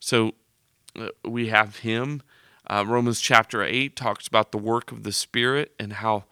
so 0.00 0.32
uh, 0.98 1.08
we 1.24 1.48
have 1.48 1.78
Him. 1.78 2.22
Uh, 2.68 2.84
Romans 2.86 3.20
chapter 3.20 3.62
eight 3.62 3.96
talks 3.96 4.26
about 4.26 4.52
the 4.52 4.58
work 4.58 4.92
of 4.92 5.02
the 5.02 5.12
Spirit 5.12 5.72
and 5.78 5.94
how 5.94 6.24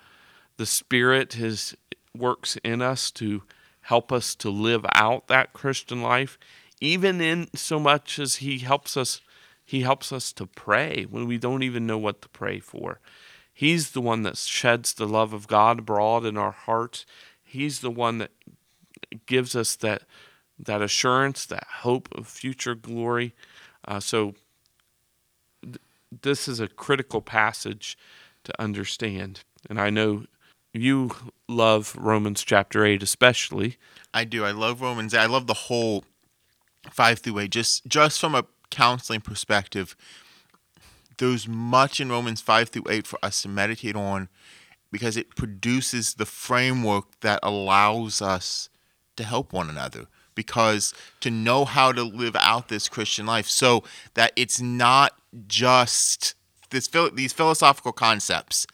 the 0.56 0.66
Spirit 0.66 1.34
His 1.34 1.76
works 2.16 2.56
in 2.64 2.82
us 2.82 3.10
to 3.12 3.42
help 3.82 4.12
us 4.12 4.34
to 4.36 4.50
live 4.50 4.84
out 4.94 5.28
that 5.28 5.52
Christian 5.52 6.02
life 6.02 6.38
even 6.80 7.20
in 7.20 7.48
so 7.54 7.78
much 7.78 8.18
as 8.18 8.36
he 8.36 8.58
helps 8.58 8.96
us 8.96 9.20
he 9.64 9.82
helps 9.82 10.12
us 10.12 10.32
to 10.32 10.46
pray 10.46 11.06
when 11.08 11.28
we 11.28 11.38
don't 11.38 11.62
even 11.62 11.86
know 11.86 11.98
what 11.98 12.20
to 12.22 12.28
pray 12.30 12.58
for. 12.58 12.98
He's 13.52 13.92
the 13.92 14.00
one 14.00 14.24
that 14.24 14.36
sheds 14.36 14.92
the 14.92 15.06
love 15.06 15.32
of 15.32 15.46
god 15.46 15.78
abroad 15.78 16.24
in 16.24 16.36
our 16.36 16.50
hearts. 16.50 17.06
He's 17.40 17.78
the 17.78 17.90
one 17.90 18.18
that 18.18 18.32
gives 19.26 19.54
us 19.54 19.76
that 19.76 20.02
that 20.58 20.82
assurance 20.82 21.46
that 21.46 21.66
hope 21.82 22.08
of 22.12 22.26
future 22.26 22.74
glory. 22.74 23.32
Uh, 23.86 24.00
so 24.00 24.34
this 26.22 26.48
is 26.48 26.60
a 26.60 26.68
critical 26.68 27.20
passage 27.20 27.96
to 28.44 28.60
understand 28.60 29.40
and 29.68 29.80
i 29.80 29.90
know 29.90 30.24
you 30.72 31.10
love 31.48 31.96
romans 31.98 32.42
chapter 32.44 32.84
8 32.84 33.02
especially 33.02 33.76
I 34.12 34.24
do. 34.24 34.44
I 34.44 34.50
love 34.50 34.80
Romans. 34.80 35.14
I 35.14 35.26
love 35.26 35.46
the 35.46 35.54
whole 35.54 36.04
five 36.90 37.20
through 37.20 37.38
eight. 37.40 37.50
Just 37.50 37.86
just 37.86 38.20
from 38.20 38.34
a 38.34 38.46
counseling 38.70 39.20
perspective, 39.20 39.96
there's 41.18 41.46
much 41.46 42.00
in 42.00 42.10
Romans 42.10 42.40
five 42.40 42.68
through 42.70 42.84
eight 42.88 43.06
for 43.06 43.18
us 43.22 43.42
to 43.42 43.48
meditate 43.48 43.96
on 43.96 44.28
because 44.90 45.16
it 45.16 45.36
produces 45.36 46.14
the 46.14 46.26
framework 46.26 47.20
that 47.20 47.38
allows 47.42 48.20
us 48.20 48.68
to 49.16 49.22
help 49.22 49.52
one 49.52 49.70
another. 49.70 50.06
Because 50.40 50.94
to 51.20 51.30
know 51.30 51.66
how 51.66 51.92
to 51.92 52.02
live 52.02 52.34
out 52.40 52.68
this 52.68 52.88
Christian 52.88 53.26
life, 53.26 53.46
so 53.46 53.84
that 54.14 54.32
it's 54.36 54.58
not 54.58 55.12
just 55.46 56.34
this 56.70 56.88
these 57.12 57.34
philosophical 57.34 57.92
concepts, 57.92 58.66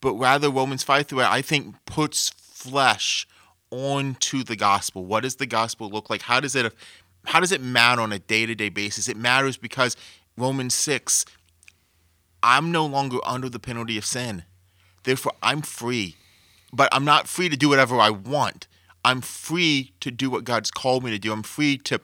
but 0.00 0.14
rather 0.14 0.48
Romans 0.48 0.84
five 0.84 1.06
through 1.06 1.22
eight, 1.22 1.30
I 1.30 1.42
think 1.42 1.74
puts 1.86 2.28
flesh 2.28 3.26
onto 3.72 4.44
the 4.44 4.54
gospel. 4.54 5.04
What 5.04 5.24
does 5.24 5.36
the 5.36 5.46
gospel 5.46 5.90
look 5.90 6.08
like? 6.08 6.22
How 6.22 6.38
does 6.38 6.54
it 6.54 6.72
how 7.24 7.40
does 7.40 7.50
it 7.50 7.60
matter 7.60 8.00
on 8.00 8.12
a 8.12 8.20
day-to-day 8.20 8.68
basis? 8.68 9.08
It 9.08 9.16
matters 9.16 9.56
because 9.56 9.96
Romans 10.36 10.74
6 10.74 11.24
I'm 12.42 12.70
no 12.70 12.86
longer 12.86 13.18
under 13.24 13.48
the 13.48 13.58
penalty 13.58 13.98
of 13.98 14.04
sin. 14.04 14.44
Therefore 15.02 15.32
I'm 15.42 15.62
free. 15.62 16.14
But 16.72 16.88
I'm 16.92 17.04
not 17.04 17.26
free 17.26 17.48
to 17.48 17.56
do 17.56 17.70
whatever 17.70 17.98
I 17.98 18.10
want. 18.10 18.67
I'm 19.04 19.20
free 19.20 19.92
to 20.00 20.10
do 20.10 20.30
what 20.30 20.44
God's 20.44 20.70
called 20.70 21.04
me 21.04 21.10
to 21.10 21.18
do. 21.18 21.32
I'm 21.32 21.42
free 21.42 21.78
to 21.78 22.00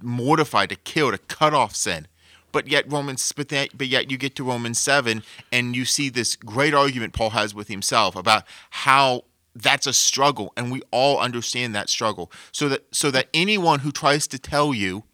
mortify, 0.00 0.66
to 0.66 0.76
kill, 0.76 1.10
to 1.10 1.18
cut 1.18 1.54
off 1.54 1.74
sin. 1.76 2.06
But 2.52 2.68
yet 2.68 2.90
Romans 2.90 3.32
but, 3.32 3.48
that, 3.48 3.70
but 3.76 3.86
yet 3.86 4.10
you 4.10 4.18
get 4.18 4.36
to 4.36 4.44
Romans 4.44 4.78
7 4.78 5.22
and 5.50 5.74
you 5.74 5.84
see 5.84 6.10
this 6.10 6.36
great 6.36 6.74
argument 6.74 7.14
Paul 7.14 7.30
has 7.30 7.54
with 7.54 7.68
himself 7.68 8.14
about 8.14 8.44
how 8.70 9.24
that's 9.54 9.86
a 9.86 9.92
struggle 9.92 10.52
and 10.56 10.70
we 10.70 10.82
all 10.90 11.18
understand 11.18 11.74
that 11.74 11.88
struggle 11.88 12.30
so 12.52 12.68
that 12.68 12.82
so 12.90 13.10
that 13.10 13.28
anyone 13.34 13.80
who 13.80 13.92
tries 13.92 14.26
to 14.26 14.38
tell 14.38 14.72
you 14.72 15.04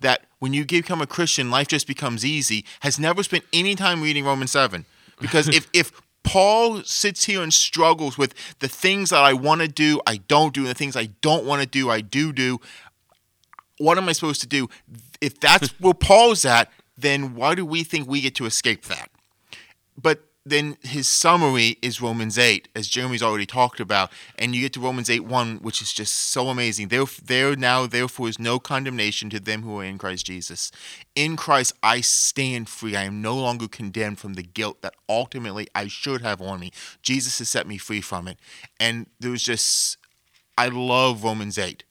that 0.00 0.24
when 0.38 0.54
you 0.54 0.64
become 0.64 1.02
a 1.02 1.06
christian 1.06 1.50
life 1.50 1.68
just 1.68 1.86
becomes 1.86 2.24
easy 2.24 2.64
has 2.80 2.98
never 2.98 3.22
spent 3.22 3.44
any 3.52 3.74
time 3.74 4.00
reading 4.00 4.24
romans 4.24 4.50
7 4.52 4.86
because 5.20 5.46
if 5.54 5.68
if 5.74 5.92
paul 6.22 6.82
sits 6.82 7.24
here 7.24 7.42
and 7.42 7.52
struggles 7.52 8.16
with 8.16 8.34
the 8.60 8.68
things 8.68 9.10
that 9.10 9.22
i 9.22 9.32
want 9.32 9.60
to 9.60 9.68
do 9.68 10.00
i 10.06 10.16
don't 10.16 10.54
do 10.54 10.60
and 10.60 10.70
the 10.70 10.74
things 10.74 10.96
i 10.96 11.06
don't 11.20 11.44
want 11.44 11.60
to 11.60 11.66
do 11.68 11.90
i 11.90 12.00
do 12.00 12.32
do. 12.32 12.60
What 13.78 13.98
am 13.98 14.08
i 14.08 14.12
supposed 14.12 14.40
to 14.42 14.46
do? 14.46 14.68
If 15.20 15.40
that's 15.40 15.68
where 15.80 15.94
paul's 15.94 16.44
at 16.44 16.70
then 16.96 17.34
why 17.34 17.54
do 17.54 17.64
we 17.64 17.84
think 17.84 18.08
we 18.08 18.20
get 18.20 18.34
to 18.36 18.46
escape 18.46 18.84
that? 18.84 19.10
But 20.00 20.24
then 20.44 20.76
his 20.82 21.06
summary 21.06 21.78
is 21.82 22.00
Romans 22.00 22.36
8, 22.36 22.66
as 22.74 22.88
Jeremy's 22.88 23.22
already 23.22 23.46
talked 23.46 23.78
about. 23.78 24.10
And 24.36 24.54
you 24.54 24.62
get 24.62 24.72
to 24.72 24.80
Romans 24.80 25.08
8 25.08 25.20
1, 25.20 25.58
which 25.58 25.80
is 25.80 25.92
just 25.92 26.14
so 26.14 26.48
amazing. 26.48 26.88
There, 26.88 27.04
there 27.22 27.54
now, 27.54 27.86
therefore, 27.86 28.28
is 28.28 28.40
no 28.40 28.58
condemnation 28.58 29.30
to 29.30 29.40
them 29.40 29.62
who 29.62 29.78
are 29.78 29.84
in 29.84 29.98
Christ 29.98 30.26
Jesus. 30.26 30.72
In 31.14 31.36
Christ, 31.36 31.74
I 31.82 32.00
stand 32.00 32.68
free. 32.68 32.96
I 32.96 33.04
am 33.04 33.22
no 33.22 33.36
longer 33.36 33.68
condemned 33.68 34.18
from 34.18 34.34
the 34.34 34.42
guilt 34.42 34.82
that 34.82 34.94
ultimately 35.08 35.68
I 35.74 35.86
should 35.86 36.22
have 36.22 36.42
on 36.42 36.58
me. 36.58 36.72
Jesus 37.02 37.38
has 37.38 37.48
set 37.48 37.66
me 37.66 37.78
free 37.78 38.00
from 38.00 38.26
it. 38.26 38.38
And 38.80 39.06
there 39.20 39.30
was 39.30 39.44
just, 39.44 39.96
I 40.58 40.68
love 40.68 41.22
Romans 41.22 41.56
8 41.56 41.84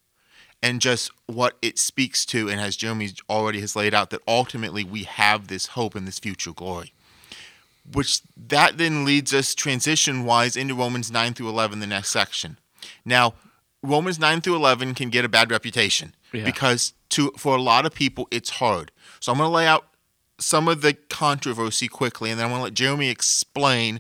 and 0.62 0.82
just 0.82 1.10
what 1.26 1.58
it 1.62 1.80
speaks 1.80 2.24
to, 2.24 2.48
and 2.48 2.62
as 2.62 2.76
Jeremy 2.76 3.12
already 3.30 3.62
has 3.62 3.76
laid 3.76 3.96
out, 3.96 4.12
that 4.12 4.22
ultimately 4.28 4.84
we 4.84 5.04
have 5.04 5.48
this 5.48 5.68
hope 5.68 5.96
and 5.96 6.06
this 6.06 6.20
future 6.20 6.52
glory 6.52 6.94
which 7.90 8.22
that 8.36 8.78
then 8.78 9.06
leads 9.06 9.34
us 9.34 9.56
transition 9.56 10.26
wise 10.26 10.56
into 10.56 10.76
Romans 10.76 11.12
9 11.12 11.34
through 11.34 11.50
11, 11.50 11.80
the 11.80 11.88
next 11.88 12.10
section. 12.10 12.58
Now, 13.06 13.34
Romans 13.84 14.20
9 14.20 14.42
through 14.42 14.56
11 14.56 14.94
can 14.94 15.10
get 15.10 15.26
a 15.26 15.30
bad 15.30 15.52
reputation 15.52 16.16
yeah. 16.32 16.44
because 16.44 16.94
to 17.10 17.32
for 17.38 17.56
a 17.56 17.62
lot 17.62 17.86
of 17.86 17.94
people 17.94 18.28
it's 18.32 18.52
hard. 18.52 18.92
So 19.20 19.32
I'm 19.32 19.38
going 19.38 19.50
to 19.50 19.54
lay 19.54 19.68
out 19.68 19.88
some 20.40 20.68
of 20.68 20.82
the 20.82 20.94
controversy 20.94 21.88
quickly 21.88 22.30
and 22.30 22.40
then 22.40 22.46
I'm 22.46 22.52
going 22.52 22.60
to 22.60 22.64
let 22.66 22.74
Jeremy 22.74 23.10
explain 23.10 24.00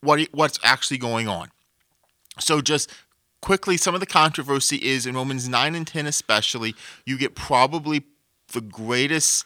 what 0.00 0.20
what's 0.32 0.58
actually 0.62 0.98
going 0.98 1.28
on. 1.28 1.50
So 2.40 2.60
just 2.60 2.90
quickly 3.42 3.76
some 3.76 3.94
of 3.94 4.00
the 4.00 4.06
controversy 4.06 4.76
is 4.76 5.06
in 5.06 5.14
Romans 5.14 5.48
9 5.48 5.74
and 5.74 5.86
10 5.86 6.06
especially, 6.06 6.74
you 7.04 7.18
get 7.18 7.34
probably 7.34 8.04
the 8.52 8.60
greatest 8.60 9.44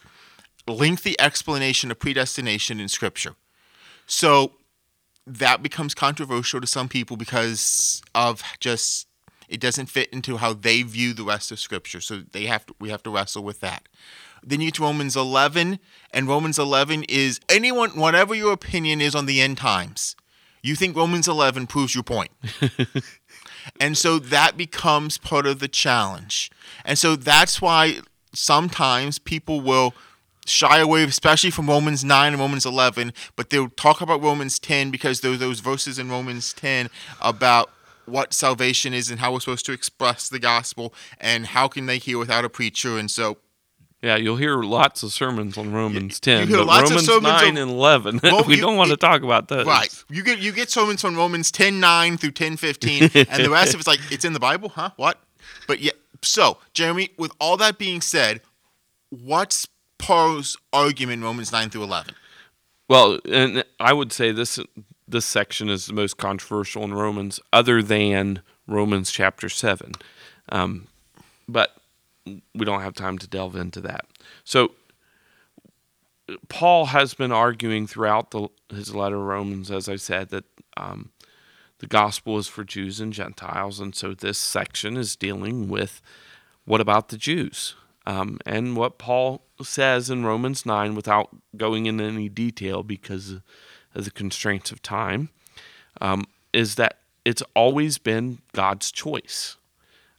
lengthy 0.68 1.18
explanation 1.20 1.90
of 1.90 1.98
predestination 1.98 2.80
in 2.80 2.88
scripture. 2.88 3.34
So 4.06 4.52
that 5.26 5.62
becomes 5.62 5.94
controversial 5.94 6.60
to 6.60 6.66
some 6.66 6.88
people 6.88 7.16
because 7.16 8.02
of 8.14 8.42
just 8.60 9.08
it 9.48 9.60
doesn't 9.60 9.86
fit 9.86 10.08
into 10.12 10.38
how 10.38 10.52
they 10.52 10.82
view 10.82 11.12
the 11.12 11.22
rest 11.22 11.52
of 11.52 11.60
scripture. 11.60 12.00
So 12.00 12.22
they 12.32 12.46
have 12.46 12.66
to, 12.66 12.74
we 12.80 12.90
have 12.90 13.02
to 13.04 13.10
wrestle 13.10 13.44
with 13.44 13.60
that. 13.60 13.88
Then 14.42 14.60
you 14.60 14.68
get 14.68 14.74
to 14.74 14.82
Romans 14.82 15.16
11, 15.16 15.78
and 16.12 16.28
Romans 16.28 16.58
11 16.58 17.04
is 17.04 17.40
anyone, 17.48 17.90
whatever 17.90 18.34
your 18.34 18.52
opinion 18.52 19.00
is 19.00 19.14
on 19.14 19.26
the 19.26 19.40
end 19.40 19.58
times, 19.58 20.14
you 20.62 20.74
think 20.74 20.96
Romans 20.96 21.28
11 21.28 21.66
proves 21.66 21.94
your 21.94 22.04
point. 22.04 22.30
and 23.80 23.96
so 23.96 24.18
that 24.18 24.56
becomes 24.56 25.18
part 25.18 25.46
of 25.46 25.58
the 25.58 25.68
challenge. 25.68 26.50
And 26.84 26.98
so 26.98 27.16
that's 27.16 27.60
why 27.60 28.00
sometimes 28.32 29.18
people 29.18 29.60
will 29.60 29.94
shy 30.46 30.78
away, 30.78 31.04
especially 31.04 31.50
from 31.50 31.68
Romans 31.68 32.04
9 32.04 32.32
and 32.32 32.40
Romans 32.40 32.66
11, 32.66 33.12
but 33.34 33.50
they'll 33.50 33.68
talk 33.70 34.00
about 34.00 34.22
Romans 34.22 34.58
10 34.58 34.90
because 34.90 35.20
there 35.20 35.32
are 35.32 35.36
those 35.36 35.60
verses 35.60 35.98
in 35.98 36.08
Romans 36.10 36.52
10 36.52 36.88
about 37.20 37.70
what 38.06 38.32
salvation 38.32 38.94
is 38.94 39.10
and 39.10 39.20
how 39.20 39.32
we're 39.32 39.40
supposed 39.40 39.66
to 39.66 39.72
express 39.72 40.28
the 40.28 40.38
gospel 40.38 40.94
and 41.20 41.46
how 41.46 41.68
can 41.68 41.86
they 41.86 41.98
hear 41.98 42.18
without 42.18 42.44
a 42.44 42.48
preacher. 42.48 42.98
And 42.98 43.10
so 43.10 43.38
yeah, 44.02 44.16
you'll 44.16 44.36
hear 44.36 44.62
lots 44.62 45.02
of 45.02 45.12
sermons 45.12 45.56
on 45.56 45.72
Romans 45.72 46.20
ten, 46.20 46.48
but 46.50 46.66
Romans 46.66 47.08
nine 47.08 47.24
on, 47.24 47.56
and 47.56 47.70
eleven, 47.70 48.20
we 48.46 48.56
you, 48.56 48.60
don't 48.60 48.76
want 48.76 48.90
to 48.90 48.96
talk 48.96 49.22
about 49.22 49.48
those. 49.48 49.66
Right. 49.66 49.92
You 50.08 50.22
get 50.22 50.38
you 50.38 50.52
get 50.52 50.70
sermons 50.70 51.02
on 51.04 51.16
Romans 51.16 51.50
10, 51.50 51.80
9 51.80 52.18
through 52.18 52.32
10, 52.32 52.56
15, 52.56 53.02
and 53.02 53.44
the 53.44 53.50
rest 53.50 53.74
of 53.74 53.80
it's 53.80 53.86
like 53.86 54.00
it's 54.12 54.24
in 54.24 54.32
the 54.32 54.38
Bible, 54.38 54.68
huh? 54.68 54.90
What? 54.96 55.18
But 55.66 55.80
yeah. 55.80 55.92
So, 56.22 56.58
Jeremy, 56.74 57.10
with 57.18 57.32
all 57.40 57.56
that 57.56 57.78
being 57.78 58.00
said, 58.00 58.42
what's 59.10 59.66
Paul's 59.98 60.56
argument 60.72 61.20
in 61.20 61.24
Romans 61.24 61.52
9 61.52 61.70
through 61.70 61.84
11? 61.84 62.14
Well, 62.88 63.18
and 63.28 63.64
I 63.80 63.92
would 63.92 64.12
say 64.12 64.32
this 64.32 64.58
this 65.08 65.24
section 65.24 65.68
is 65.68 65.86
the 65.86 65.92
most 65.92 66.16
controversial 66.16 66.82
in 66.82 66.92
Romans, 66.92 67.40
other 67.52 67.82
than 67.82 68.42
Romans 68.66 69.10
chapter 69.12 69.48
7. 69.48 69.92
Um, 70.48 70.88
but 71.48 71.76
we 72.24 72.64
don't 72.64 72.82
have 72.82 72.94
time 72.94 73.18
to 73.18 73.28
delve 73.28 73.54
into 73.54 73.80
that. 73.82 74.04
So, 74.42 74.72
Paul 76.48 76.86
has 76.86 77.14
been 77.14 77.30
arguing 77.30 77.86
throughout 77.86 78.32
the, 78.32 78.48
his 78.68 78.94
letter 78.94 79.18
Romans, 79.18 79.70
as 79.70 79.88
I 79.88 79.94
said, 79.94 80.30
that 80.30 80.44
um, 80.76 81.10
the 81.78 81.86
gospel 81.86 82.36
is 82.38 82.48
for 82.48 82.64
Jews 82.64 83.00
and 83.00 83.12
Gentiles, 83.12 83.78
and 83.78 83.94
so 83.94 84.12
this 84.12 84.38
section 84.38 84.96
is 84.96 85.14
dealing 85.14 85.68
with 85.68 86.00
what 86.64 86.80
about 86.80 87.08
the 87.08 87.16
Jews? 87.16 87.76
Um, 88.06 88.38
and 88.46 88.76
what 88.76 88.98
Paul 88.98 89.42
says 89.62 90.10
in 90.10 90.24
Romans 90.24 90.64
9, 90.64 90.94
without 90.94 91.30
going 91.56 91.86
into 91.86 92.04
any 92.04 92.28
detail 92.28 92.82
because 92.82 93.40
of 93.94 94.04
the 94.04 94.10
constraints 94.10 94.70
of 94.70 94.80
time, 94.80 95.30
um, 96.00 96.24
is 96.52 96.76
that 96.76 96.98
it's 97.24 97.42
always 97.54 97.98
been 97.98 98.38
God's 98.52 98.92
choice. 98.92 99.56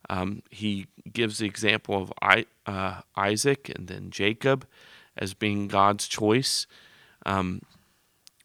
Um, 0.10 0.44
he 0.50 0.88
gives 1.12 1.38
the 1.38 1.46
example 1.46 2.02
of 2.02 2.12
I, 2.22 2.46
uh, 2.66 3.02
Isaac 3.16 3.72
and 3.74 3.88
then 3.88 4.12
Jacob 4.12 4.68
as 5.16 5.34
being 5.34 5.68
God's 5.68 6.08
choice. 6.08 6.68
Um, 7.26 7.62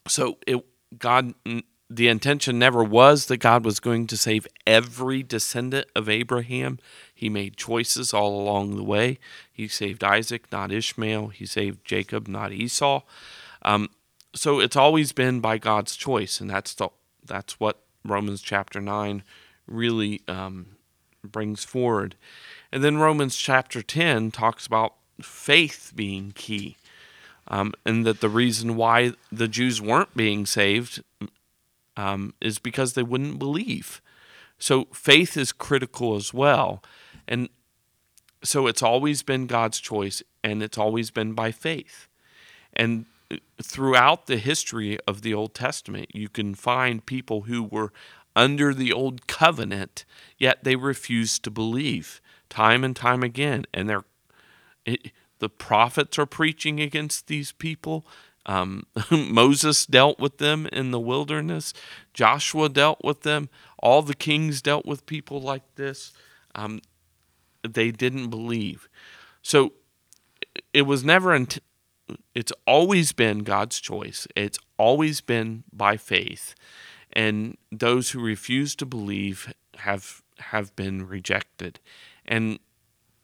so 0.06 0.38
it 0.46 0.64
God 0.98 1.34
the 1.88 2.08
intention 2.08 2.58
never 2.58 2.82
was 2.82 3.26
that 3.26 3.38
God 3.38 3.64
was 3.64 3.80
going 3.80 4.06
to 4.08 4.16
save 4.16 4.46
every 4.66 5.22
descendant 5.22 5.86
of 5.94 6.08
Abraham. 6.08 6.78
He 7.22 7.28
made 7.28 7.56
choices 7.56 8.12
all 8.12 8.34
along 8.34 8.74
the 8.74 8.82
way. 8.82 9.20
He 9.52 9.68
saved 9.68 10.02
Isaac, 10.02 10.50
not 10.50 10.72
Ishmael. 10.72 11.28
He 11.28 11.46
saved 11.46 11.84
Jacob, 11.84 12.26
not 12.26 12.50
Esau. 12.50 13.02
Um, 13.64 13.90
so 14.34 14.58
it's 14.58 14.74
always 14.74 15.12
been 15.12 15.38
by 15.38 15.58
God's 15.58 15.94
choice, 15.94 16.40
and 16.40 16.50
that's 16.50 16.74
the 16.74 16.88
that's 17.24 17.60
what 17.60 17.78
Romans 18.04 18.42
chapter 18.42 18.80
nine 18.80 19.22
really 19.68 20.22
um, 20.26 20.74
brings 21.22 21.62
forward. 21.62 22.16
And 22.72 22.82
then 22.82 22.96
Romans 22.98 23.36
chapter 23.36 23.82
ten 23.82 24.32
talks 24.32 24.66
about 24.66 24.94
faith 25.20 25.92
being 25.94 26.32
key. 26.34 26.76
Um, 27.46 27.72
and 27.86 28.04
that 28.04 28.20
the 28.20 28.28
reason 28.28 28.74
why 28.74 29.12
the 29.30 29.46
Jews 29.46 29.80
weren't 29.80 30.16
being 30.16 30.44
saved 30.44 31.04
um, 31.96 32.34
is 32.40 32.58
because 32.58 32.94
they 32.94 33.04
wouldn't 33.04 33.38
believe. 33.38 34.02
So 34.58 34.86
faith 34.92 35.36
is 35.36 35.52
critical 35.52 36.16
as 36.16 36.34
well. 36.34 36.82
And 37.32 37.48
so 38.44 38.66
it's 38.66 38.82
always 38.82 39.22
been 39.22 39.46
God's 39.46 39.80
choice 39.80 40.22
and 40.44 40.62
it's 40.62 40.76
always 40.76 41.10
been 41.10 41.32
by 41.32 41.50
faith. 41.50 42.06
And 42.74 43.06
throughout 43.62 44.26
the 44.26 44.36
history 44.36 44.98
of 45.08 45.22
the 45.22 45.32
Old 45.32 45.54
Testament, 45.54 46.14
you 46.14 46.28
can 46.28 46.54
find 46.54 47.06
people 47.06 47.42
who 47.42 47.62
were 47.62 47.90
under 48.36 48.74
the 48.74 48.92
old 48.92 49.26
covenant, 49.26 50.04
yet 50.36 50.62
they 50.62 50.76
refused 50.76 51.42
to 51.44 51.50
believe 51.50 52.20
time 52.50 52.84
and 52.84 52.94
time 52.94 53.22
again. 53.22 53.64
And 53.72 53.88
they're, 53.88 54.04
it, 54.84 55.10
the 55.38 55.48
prophets 55.48 56.18
are 56.18 56.26
preaching 56.26 56.80
against 56.80 57.28
these 57.28 57.52
people. 57.52 58.04
Um, 58.44 58.84
Moses 59.10 59.86
dealt 59.86 60.18
with 60.18 60.36
them 60.36 60.66
in 60.66 60.90
the 60.90 61.00
wilderness. 61.00 61.72
Joshua 62.12 62.68
dealt 62.68 63.02
with 63.02 63.22
them. 63.22 63.48
All 63.78 64.02
the 64.02 64.14
kings 64.14 64.60
dealt 64.60 64.84
with 64.84 65.06
people 65.06 65.40
like 65.40 65.62
this. 65.76 66.12
Um, 66.54 66.82
they 67.68 67.90
didn't 67.90 68.28
believe. 68.28 68.88
So 69.42 69.72
it 70.72 70.82
was 70.82 71.04
never, 71.04 71.34
int- 71.34 71.62
it's 72.34 72.52
always 72.66 73.12
been 73.12 73.40
God's 73.40 73.80
choice. 73.80 74.26
It's 74.36 74.58
always 74.76 75.20
been 75.20 75.64
by 75.72 75.96
faith. 75.96 76.54
And 77.12 77.56
those 77.70 78.10
who 78.10 78.20
refuse 78.20 78.74
to 78.76 78.86
believe 78.86 79.52
have 79.76 80.22
have 80.38 80.74
been 80.76 81.06
rejected. 81.06 81.78
And 82.26 82.58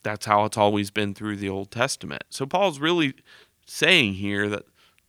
that's 0.03 0.27
how 0.27 0.45
it's 0.45 0.57
always 0.57 0.91
been 0.91 1.15
through 1.15 1.37
the 1.37 1.49
Old 1.49 1.71
Testament. 1.71 2.25
So 2.31 2.47
Paul's 2.47 2.79
really 2.79 3.15
saying 3.67 4.15
here 4.15 4.49
that 4.49 4.65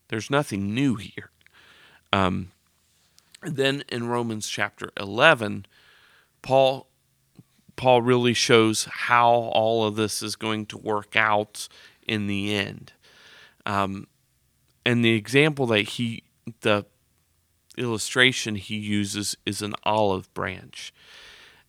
there's 0.09 0.29
nothing 0.29 0.73
new 0.73 0.95
here. 0.95 1.29
Um, 2.11 2.51
then 3.43 3.83
in 3.89 4.07
Romans 4.07 4.49
chapter 4.49 4.91
11, 4.97 5.65
Paul 6.41 6.87
Paul 7.79 8.01
really 8.01 8.33
shows 8.33 8.89
how 8.91 9.29
all 9.29 9.85
of 9.85 9.95
this 9.95 10.21
is 10.21 10.35
going 10.35 10.65
to 10.65 10.77
work 10.77 11.15
out 11.15 11.69
in 12.05 12.27
the 12.27 12.53
end. 12.53 12.91
Um, 13.65 14.07
and 14.85 15.05
the 15.05 15.13
example 15.13 15.65
that 15.67 15.83
he, 15.83 16.23
the 16.59 16.85
illustration 17.77 18.55
he 18.55 18.75
uses 18.75 19.37
is 19.45 19.61
an 19.61 19.75
olive 19.83 20.31
branch. 20.33 20.93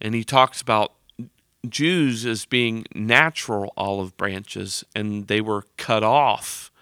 And 0.01 0.17
he 0.17 0.25
talks 0.25 0.61
about 0.61 0.95
Jews 1.69 2.27
as 2.27 2.45
being 2.45 2.87
natural 2.93 3.73
olive 3.77 4.17
branches, 4.17 4.85
and 4.97 5.29
they 5.29 5.41
were 5.41 5.63
cut 5.77 6.03
off 6.03 6.73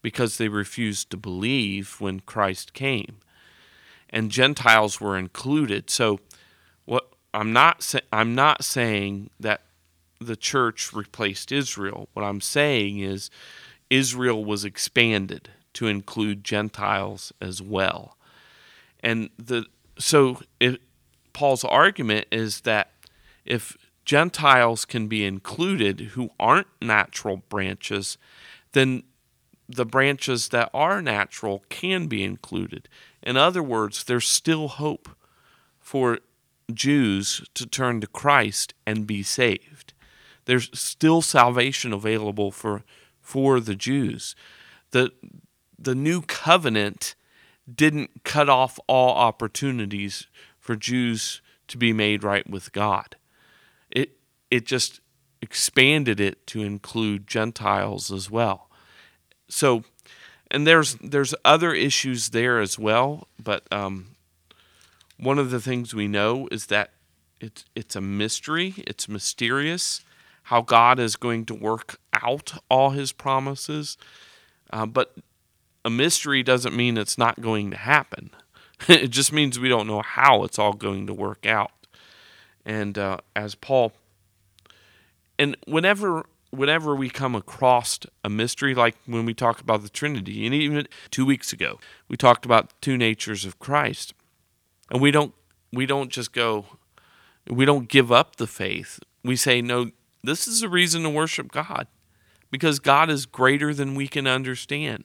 because 0.00 0.38
they 0.38 0.48
refused 0.48 1.10
to 1.10 1.18
believe 1.18 1.96
when 2.00 2.20
Christ 2.20 2.72
came. 2.72 3.18
And 4.08 4.30
Gentiles 4.30 4.98
were 4.98 5.18
included. 5.18 5.90
So 5.90 6.20
I'm 7.34 7.52
not 7.52 7.94
I'm 8.12 8.34
not 8.34 8.64
saying 8.64 9.30
that 9.40 9.62
the 10.20 10.36
church 10.36 10.92
replaced 10.92 11.50
Israel. 11.50 12.08
What 12.12 12.24
I'm 12.24 12.40
saying 12.40 13.00
is 13.00 13.30
Israel 13.90 14.44
was 14.44 14.64
expanded 14.64 15.50
to 15.74 15.86
include 15.86 16.44
Gentiles 16.44 17.32
as 17.40 17.62
well. 17.62 18.16
And 19.00 19.30
the 19.38 19.66
so 19.98 20.40
if 20.60 20.78
Paul's 21.32 21.64
argument 21.64 22.26
is 22.30 22.62
that 22.62 22.92
if 23.44 23.76
Gentiles 24.04 24.84
can 24.84 25.08
be 25.08 25.24
included 25.24 26.00
who 26.12 26.30
aren't 26.38 26.66
natural 26.80 27.38
branches, 27.48 28.18
then 28.72 29.04
the 29.68 29.86
branches 29.86 30.48
that 30.48 30.70
are 30.74 31.00
natural 31.00 31.64
can 31.68 32.06
be 32.06 32.22
included. 32.22 32.88
In 33.22 33.36
other 33.36 33.62
words, 33.62 34.04
there's 34.04 34.28
still 34.28 34.68
hope 34.68 35.08
for 35.80 36.18
Jews 36.72 37.42
to 37.54 37.66
turn 37.66 38.00
to 38.00 38.06
Christ 38.06 38.74
and 38.86 39.06
be 39.06 39.22
saved. 39.22 39.92
There's 40.44 40.70
still 40.78 41.22
salvation 41.22 41.92
available 41.92 42.50
for 42.50 42.82
for 43.20 43.60
the 43.60 43.76
Jews. 43.76 44.34
The 44.90 45.12
the 45.78 45.94
new 45.94 46.22
covenant 46.22 47.14
didn't 47.72 48.24
cut 48.24 48.48
off 48.48 48.78
all 48.86 49.16
opportunities 49.16 50.26
for 50.58 50.76
Jews 50.76 51.40
to 51.68 51.78
be 51.78 51.92
made 51.92 52.24
right 52.24 52.48
with 52.48 52.72
God. 52.72 53.16
It 53.90 54.18
it 54.50 54.66
just 54.66 55.00
expanded 55.40 56.20
it 56.20 56.46
to 56.48 56.62
include 56.62 57.26
Gentiles 57.26 58.12
as 58.12 58.30
well 58.30 58.68
so 59.52 59.84
and 60.50 60.66
there's 60.66 60.94
there's 60.96 61.34
other 61.44 61.72
issues 61.72 62.30
there 62.30 62.58
as 62.60 62.78
well 62.78 63.28
but 63.42 63.70
um, 63.70 64.11
one 65.22 65.38
of 65.38 65.50
the 65.50 65.60
things 65.60 65.94
we 65.94 66.08
know 66.08 66.48
is 66.50 66.66
that 66.66 66.90
it's 67.40 67.64
it's 67.74 67.96
a 67.96 68.00
mystery. 68.00 68.74
It's 68.78 69.08
mysterious 69.08 70.04
how 70.44 70.60
god 70.60 70.98
is 70.98 71.16
going 71.16 71.44
to 71.46 71.54
work 71.54 71.98
out 72.12 72.54
all 72.68 72.90
his 72.90 73.12
promises. 73.12 73.96
Uh, 74.72 74.86
but 74.86 75.14
a 75.84 75.90
mystery 75.90 76.42
doesn't 76.42 76.74
mean 76.74 76.98
it's 76.98 77.18
not 77.18 77.40
going 77.40 77.70
to 77.70 77.76
happen. 77.76 78.30
It 78.88 79.10
just 79.10 79.32
means 79.32 79.60
we 79.60 79.68
don't 79.68 79.86
know 79.86 80.02
how 80.02 80.42
it's 80.42 80.58
all 80.58 80.72
going 80.72 81.06
to 81.06 81.14
work 81.14 81.46
out. 81.46 81.70
And 82.66 82.98
uh, 82.98 83.18
as 83.36 83.54
paul 83.54 83.92
and 85.38 85.56
whenever 85.66 86.24
whenever 86.50 86.94
we 86.96 87.08
come 87.08 87.36
across 87.36 88.00
a 88.24 88.28
mystery, 88.28 88.74
like 88.74 88.96
when 89.06 89.24
we 89.24 89.34
talk 89.34 89.60
about 89.60 89.82
the 89.82 89.88
Trinity, 89.88 90.44
and 90.44 90.54
even 90.54 90.86
two 91.10 91.24
weeks 91.24 91.52
ago, 91.52 91.78
we 92.08 92.16
talked 92.16 92.44
about 92.44 92.72
two 92.80 92.96
natures 92.96 93.44
of 93.44 93.58
Christ, 93.58 94.14
and 94.92 95.00
we 95.00 95.10
don't 95.10 95.34
we 95.72 95.86
don't 95.86 96.10
just 96.10 96.32
go, 96.32 96.66
we 97.48 97.64
don't 97.64 97.88
give 97.88 98.12
up 98.12 98.36
the 98.36 98.46
faith. 98.46 99.00
We 99.24 99.34
say, 99.34 99.60
no, 99.60 99.90
this 100.22 100.46
is 100.46 100.62
a 100.62 100.68
reason 100.68 101.02
to 101.02 101.10
worship 101.10 101.50
God, 101.50 101.88
because 102.50 102.78
God 102.78 103.10
is 103.10 103.26
greater 103.26 103.74
than 103.74 103.96
we 103.96 104.06
can 104.06 104.28
understand. 104.28 105.04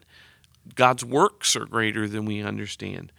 God's 0.76 1.04
works 1.06 1.56
are 1.56 1.65
greater 1.65 2.08
than 2.08 2.26
we 2.26 2.41
understand, 2.41 3.12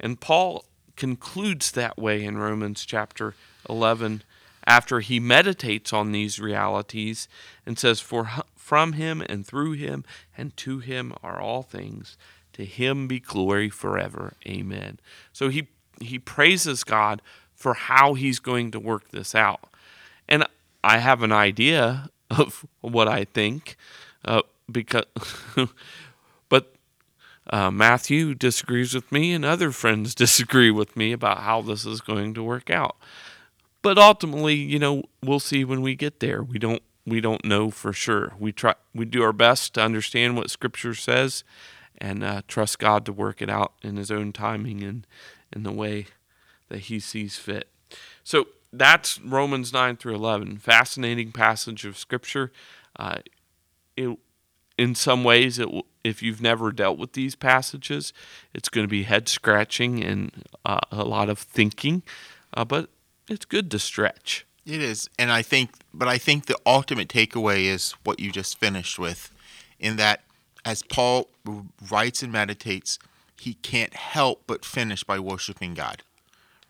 and 0.00 0.20
Paul 0.20 0.64
concludes 0.96 1.72
that 1.72 1.98
way 1.98 2.24
in 2.24 2.38
Romans 2.38 2.86
chapter 2.86 3.34
eleven 3.68 4.22
after 4.66 5.00
he 5.00 5.18
meditates 5.18 5.92
on 5.92 6.12
these 6.12 6.38
realities 6.38 7.28
and 7.66 7.78
says, 7.78 8.00
For 8.00 8.30
from 8.56 8.92
him 8.92 9.22
and 9.28 9.46
through 9.46 9.72
him 9.72 10.04
and 10.36 10.56
to 10.58 10.78
him 10.78 11.14
are 11.22 11.40
all 11.40 11.62
things. 11.62 12.16
To 12.54 12.64
him 12.64 13.08
be 13.08 13.18
glory 13.18 13.70
forever. 13.70 14.34
Amen. 14.46 15.00
So 15.32 15.48
he, 15.48 15.68
he 16.00 16.18
praises 16.18 16.84
God 16.84 17.22
for 17.54 17.74
how 17.74 18.14
he's 18.14 18.40
going 18.40 18.70
to 18.72 18.80
work 18.80 19.10
this 19.10 19.34
out. 19.34 19.60
And 20.28 20.46
I 20.82 20.98
have 20.98 21.22
an 21.22 21.32
idea 21.32 22.08
of 22.30 22.66
what 22.80 23.08
I 23.08 23.24
think, 23.24 23.76
uh, 24.24 24.42
because, 24.70 25.04
but 26.48 26.74
uh, 27.50 27.70
Matthew 27.70 28.34
disagrees 28.34 28.94
with 28.94 29.10
me, 29.12 29.32
and 29.32 29.44
other 29.44 29.70
friends 29.70 30.14
disagree 30.16 30.70
with 30.70 30.96
me 30.96 31.12
about 31.12 31.38
how 31.38 31.62
this 31.62 31.84
is 31.86 32.00
going 32.00 32.34
to 32.34 32.42
work 32.42 32.70
out. 32.70 32.96
But 33.82 33.98
ultimately, 33.98 34.54
you 34.54 34.78
know, 34.78 35.02
we'll 35.22 35.40
see 35.40 35.64
when 35.64 35.82
we 35.82 35.94
get 35.94 36.20
there. 36.20 36.42
We 36.42 36.58
don't 36.58 36.82
we 37.04 37.20
don't 37.20 37.44
know 37.44 37.70
for 37.70 37.92
sure. 37.92 38.32
We 38.38 38.52
try 38.52 38.74
we 38.94 39.04
do 39.04 39.22
our 39.22 39.32
best 39.32 39.74
to 39.74 39.82
understand 39.82 40.36
what 40.36 40.50
Scripture 40.50 40.94
says, 40.94 41.42
and 41.98 42.22
uh, 42.22 42.42
trust 42.46 42.78
God 42.78 43.04
to 43.06 43.12
work 43.12 43.42
it 43.42 43.50
out 43.50 43.72
in 43.82 43.96
His 43.96 44.10
own 44.10 44.32
timing 44.32 44.82
and 44.82 45.06
in 45.52 45.62
the 45.62 45.72
way 45.72 46.06
that 46.68 46.80
He 46.80 47.00
sees 47.00 47.36
fit. 47.36 47.68
So 48.24 48.48
that's 48.72 49.20
Romans 49.20 49.72
nine 49.72 49.96
through 49.96 50.14
eleven. 50.14 50.58
Fascinating 50.58 51.32
passage 51.32 51.84
of 51.84 51.98
Scripture. 51.98 52.50
Uh, 52.96 53.18
it, 53.96 54.18
in 54.78 54.94
some 54.94 55.22
ways, 55.22 55.58
it, 55.58 55.68
if 56.02 56.22
you've 56.22 56.40
never 56.40 56.72
dealt 56.72 56.98
with 56.98 57.12
these 57.12 57.36
passages, 57.36 58.12
it's 58.54 58.68
going 58.68 58.84
to 58.84 58.90
be 58.90 59.04
head 59.04 59.28
scratching 59.28 60.02
and 60.02 60.44
uh, 60.64 60.80
a 60.90 61.04
lot 61.04 61.28
of 61.28 61.38
thinking, 61.38 62.02
uh, 62.54 62.64
but 62.64 62.88
it's 63.28 63.44
good 63.44 63.70
to 63.70 63.78
stretch. 63.78 64.46
It 64.64 64.80
is, 64.80 65.10
and 65.18 65.30
I 65.30 65.42
think, 65.42 65.70
but 65.92 66.08
I 66.08 66.18
think 66.18 66.46
the 66.46 66.58
ultimate 66.64 67.08
takeaway 67.08 67.64
is 67.64 67.92
what 68.04 68.18
you 68.20 68.32
just 68.32 68.58
finished 68.58 68.98
with, 68.98 69.32
in 69.78 69.96
that 69.96 70.22
as 70.64 70.82
Paul 70.82 71.28
writes 71.90 72.22
and 72.22 72.32
meditates, 72.32 72.98
he 73.42 73.54
can't 73.54 73.94
help 73.94 74.44
but 74.46 74.64
finish 74.64 75.02
by 75.02 75.18
worshiping 75.18 75.74
God. 75.74 76.02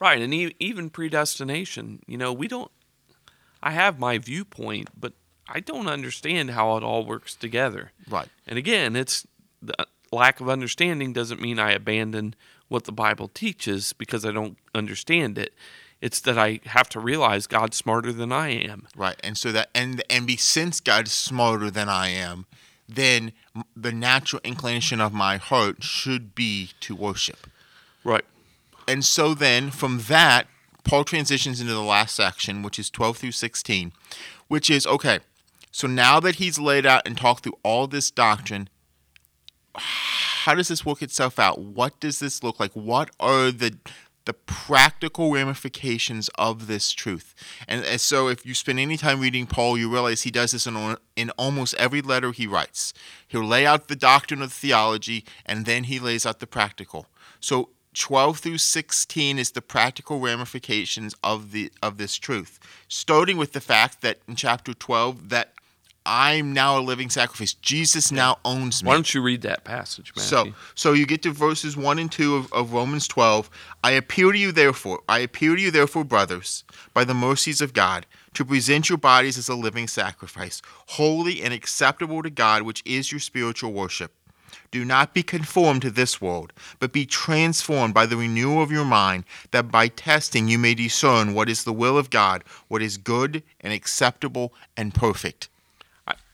Right, 0.00 0.22
and 0.22 0.32
even 0.34 0.88
predestination, 0.88 2.00
you 2.06 2.16
know, 2.16 2.32
we 2.32 2.48
don't. 2.48 2.70
I 3.62 3.72
have 3.72 3.98
my 3.98 4.16
viewpoint, 4.16 4.88
but 4.98 5.12
I 5.46 5.60
don't 5.60 5.86
understand 5.86 6.52
how 6.52 6.76
it 6.78 6.82
all 6.82 7.04
works 7.04 7.34
together. 7.34 7.92
Right. 8.08 8.28
And 8.46 8.58
again, 8.58 8.96
it's 8.96 9.26
the 9.60 9.86
lack 10.10 10.40
of 10.40 10.48
understanding 10.48 11.12
doesn't 11.12 11.42
mean 11.42 11.58
I 11.58 11.72
abandon 11.72 12.34
what 12.68 12.84
the 12.84 12.92
Bible 12.92 13.28
teaches 13.28 13.92
because 13.92 14.24
I 14.24 14.32
don't 14.32 14.56
understand 14.74 15.36
it. 15.36 15.52
It's 16.00 16.20
that 16.20 16.38
I 16.38 16.60
have 16.64 16.88
to 16.88 17.00
realize 17.00 17.46
God's 17.46 17.76
smarter 17.76 18.12
than 18.12 18.32
I 18.32 18.48
am. 18.48 18.88
Right. 18.96 19.20
And 19.22 19.36
so 19.36 19.52
that 19.52 19.68
and 19.74 20.02
and 20.08 20.26
be 20.26 20.38
since 20.38 20.80
God's 20.80 21.12
smarter 21.12 21.70
than 21.70 21.90
I 21.90 22.08
am, 22.08 22.46
then 22.94 23.32
the 23.76 23.92
natural 23.92 24.40
inclination 24.44 25.00
of 25.00 25.12
my 25.12 25.36
heart 25.36 25.82
should 25.82 26.34
be 26.34 26.70
to 26.80 26.94
worship. 26.94 27.46
Right. 28.04 28.24
And 28.88 29.04
so 29.04 29.34
then 29.34 29.70
from 29.70 30.00
that 30.08 30.46
Paul 30.84 31.04
transitions 31.04 31.60
into 31.60 31.72
the 31.72 31.80
last 31.80 32.14
section, 32.14 32.62
which 32.62 32.78
is 32.78 32.90
12 32.90 33.18
through 33.18 33.32
16, 33.32 33.92
which 34.48 34.68
is 34.68 34.86
okay, 34.86 35.20
so 35.70 35.86
now 35.86 36.20
that 36.20 36.36
he's 36.36 36.58
laid 36.58 36.84
out 36.84 37.02
and 37.06 37.16
talked 37.16 37.44
through 37.44 37.58
all 37.62 37.86
this 37.86 38.10
doctrine, 38.10 38.68
how 39.74 40.54
does 40.54 40.68
this 40.68 40.84
work 40.84 41.02
itself 41.02 41.38
out? 41.38 41.60
What 41.60 41.98
does 42.00 42.18
this 42.18 42.42
look 42.42 42.60
like? 42.60 42.72
What 42.72 43.10
are 43.20 43.50
the 43.50 43.78
the 44.24 44.32
practical 44.32 45.32
ramifications 45.32 46.28
of 46.36 46.66
this 46.66 46.92
truth? 46.92 47.34
And, 47.68 47.84
and 47.84 48.00
so, 48.00 48.28
if 48.28 48.44
you 48.46 48.54
spend 48.54 48.78
any 48.78 48.96
time 48.96 49.20
reading 49.20 49.46
Paul, 49.46 49.78
you 49.78 49.90
realize 49.90 50.22
he 50.22 50.30
does 50.30 50.52
this 50.52 50.66
in, 50.66 50.96
in 51.16 51.30
almost 51.30 51.74
every 51.74 52.02
letter 52.02 52.32
he 52.32 52.46
writes. 52.46 52.92
He'll 53.28 53.44
lay 53.44 53.66
out 53.66 53.88
the 53.88 53.96
doctrine 53.96 54.42
of 54.42 54.52
theology, 54.52 55.24
and 55.46 55.66
then 55.66 55.84
he 55.84 55.98
lays 55.98 56.26
out 56.26 56.40
the 56.40 56.46
practical. 56.46 57.06
So 57.40 57.70
12 57.94 58.38
through 58.38 58.58
16 58.58 59.38
is 59.38 59.50
the 59.50 59.62
practical 59.62 60.18
ramifications 60.18 61.14
of 61.22 61.52
the 61.52 61.70
of 61.82 61.98
this 61.98 62.16
truth 62.16 62.58
starting 62.88 63.36
with 63.36 63.52
the 63.52 63.60
fact 63.60 64.00
that 64.00 64.18
in 64.26 64.34
chapter 64.34 64.72
12 64.72 65.28
that 65.28 65.52
I'm 66.04 66.52
now 66.52 66.78
a 66.78 66.80
living 66.80 67.10
sacrifice. 67.10 67.54
Jesus 67.54 68.10
now 68.10 68.38
owns 68.44 68.82
me. 68.82 68.88
Why 68.88 68.94
don't 68.94 69.14
you 69.14 69.22
read 69.22 69.42
that 69.42 69.62
passage, 69.64 70.12
Matthew? 70.16 70.28
So, 70.28 70.52
so 70.74 70.92
you 70.92 71.06
get 71.06 71.22
to 71.22 71.30
verses 71.30 71.76
1 71.76 71.98
and 71.98 72.10
2 72.10 72.34
of, 72.34 72.52
of 72.52 72.72
Romans 72.72 73.06
12. 73.06 73.48
I 73.84 73.92
appeal 73.92 74.32
to 74.32 74.38
you, 74.38 74.50
therefore, 74.50 75.02
I 75.08 75.20
appeal 75.20 75.54
to 75.54 75.62
you, 75.62 75.70
therefore, 75.70 76.04
brothers, 76.04 76.64
by 76.92 77.04
the 77.04 77.14
mercies 77.14 77.60
of 77.60 77.72
God, 77.72 78.06
to 78.34 78.44
present 78.44 78.88
your 78.88 78.98
bodies 78.98 79.38
as 79.38 79.48
a 79.48 79.54
living 79.54 79.86
sacrifice, 79.86 80.60
holy 80.88 81.40
and 81.40 81.54
acceptable 81.54 82.22
to 82.22 82.30
God, 82.30 82.62
which 82.62 82.82
is 82.84 83.12
your 83.12 83.20
spiritual 83.20 83.72
worship. 83.72 84.12
Do 84.72 84.84
not 84.84 85.14
be 85.14 85.22
conformed 85.22 85.82
to 85.82 85.90
this 85.90 86.20
world, 86.20 86.52
but 86.80 86.92
be 86.92 87.06
transformed 87.06 87.94
by 87.94 88.06
the 88.06 88.16
renewal 88.16 88.62
of 88.62 88.72
your 88.72 88.84
mind, 88.84 89.24
that 89.50 89.70
by 89.70 89.88
testing 89.88 90.48
you 90.48 90.58
may 90.58 90.74
discern 90.74 91.34
what 91.34 91.48
is 91.48 91.64
the 91.64 91.72
will 91.72 91.96
of 91.96 92.10
God, 92.10 92.42
what 92.68 92.82
is 92.82 92.96
good 92.96 93.42
and 93.60 93.72
acceptable 93.72 94.52
and 94.76 94.94
perfect 94.94 95.48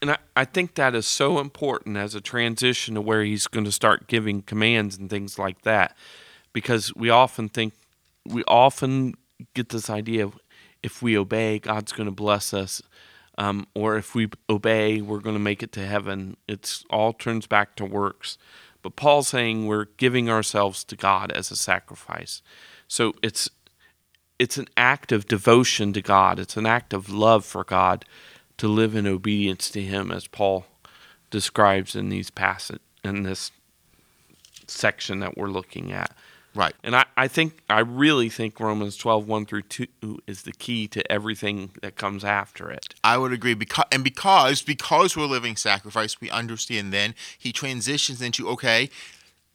and 0.01 0.13
I, 0.13 0.19
I 0.37 0.45
think 0.45 0.75
that 0.75 0.95
is 0.95 1.07
so 1.07 1.39
important 1.39 1.97
as 1.97 2.15
a 2.15 2.21
transition 2.21 2.95
to 2.95 3.01
where 3.01 3.23
he's 3.23 3.47
going 3.47 3.65
to 3.65 3.73
start 3.73 4.07
giving 4.07 4.43
commands 4.43 4.97
and 4.97 5.11
things 5.11 5.39
like 5.39 5.63
that 5.63 5.97
because 6.53 6.95
we 6.95 7.11
often 7.11 7.49
think 7.49 7.75
we 8.27 8.45
often 8.45 9.15
get 9.55 9.69
this 9.71 9.91
idea 9.91 10.25
of 10.25 10.39
if 10.83 11.03
we 11.03 11.17
obey 11.17 11.59
god's 11.59 11.93
going 11.93 12.07
to 12.07 12.13
bless 12.13 12.55
us 12.55 12.83
um, 13.39 13.67
or 13.75 13.97
if 13.97 14.15
we 14.15 14.29
obey 14.51 15.01
we're 15.01 15.21
going 15.21 15.37
to 15.37 15.41
make 15.41 15.63
it 15.63 15.73
to 15.73 15.87
heaven. 15.87 16.37
It's 16.49 16.85
all 16.91 17.13
turns 17.13 17.47
back 17.47 17.77
to 17.77 17.85
works. 17.85 18.37
But 18.83 18.97
paul's 18.97 19.29
saying 19.29 19.67
we're 19.67 19.87
giving 19.97 20.29
ourselves 20.29 20.85
to 20.85 20.97
god 20.97 21.31
as 21.33 21.51
a 21.51 21.57
sacrifice. 21.57 22.43
So 22.89 23.15
it's 23.23 23.49
it's 24.39 24.57
an 24.57 24.69
act 24.77 25.11
of 25.11 25.27
devotion 25.27 25.93
to 25.93 26.03
god. 26.03 26.39
It's 26.39 26.57
an 26.57 26.67
act 26.67 26.93
of 26.93 27.11
love 27.11 27.45
for 27.45 27.65
god 27.65 28.05
to 28.59 28.69
live 28.69 28.95
in 28.95 29.07
obedience 29.07 29.71
to 29.71 29.83
Him, 29.83 30.11
as 30.11 30.27
Paul 30.27 30.67
describes 31.31 31.97
in 31.97 32.09
these 32.09 32.31
passage 32.31 32.81
in 33.05 33.23
this 33.23 33.53
section 34.67 35.21
that 35.21 35.37
we're 35.37 35.49
looking 35.49 35.93
at. 35.93 36.15
Right. 36.55 36.75
And 36.83 36.97
I, 36.97 37.05
I 37.17 37.29
think 37.29 37.61
I 37.71 37.81
really 37.81 38.29
think 38.29 38.59
Romans 38.59 38.97
12, 38.97 39.29
1 39.29 39.47
through 39.47 39.63
2 39.63 39.87
is 40.27 40.43
the 40.43 40.53
key 40.53 40.89
to 40.89 41.13
everything 41.13 41.71
that 41.83 41.95
comes 41.95 42.25
after 42.25 42.71
it. 42.71 42.95
I 43.05 43.17
would 43.17 43.33
agree 43.33 43.55
because 43.55 43.85
and 43.93 44.03
because 44.03 44.63
because 44.63 45.17
we're 45.17 45.27
living 45.27 45.57
sacrifice, 45.57 46.21
we 46.21 46.31
understand 46.31 46.93
then 46.93 47.15
he 47.39 47.53
transitions 47.53 48.21
into 48.21 48.49
okay, 48.49 48.91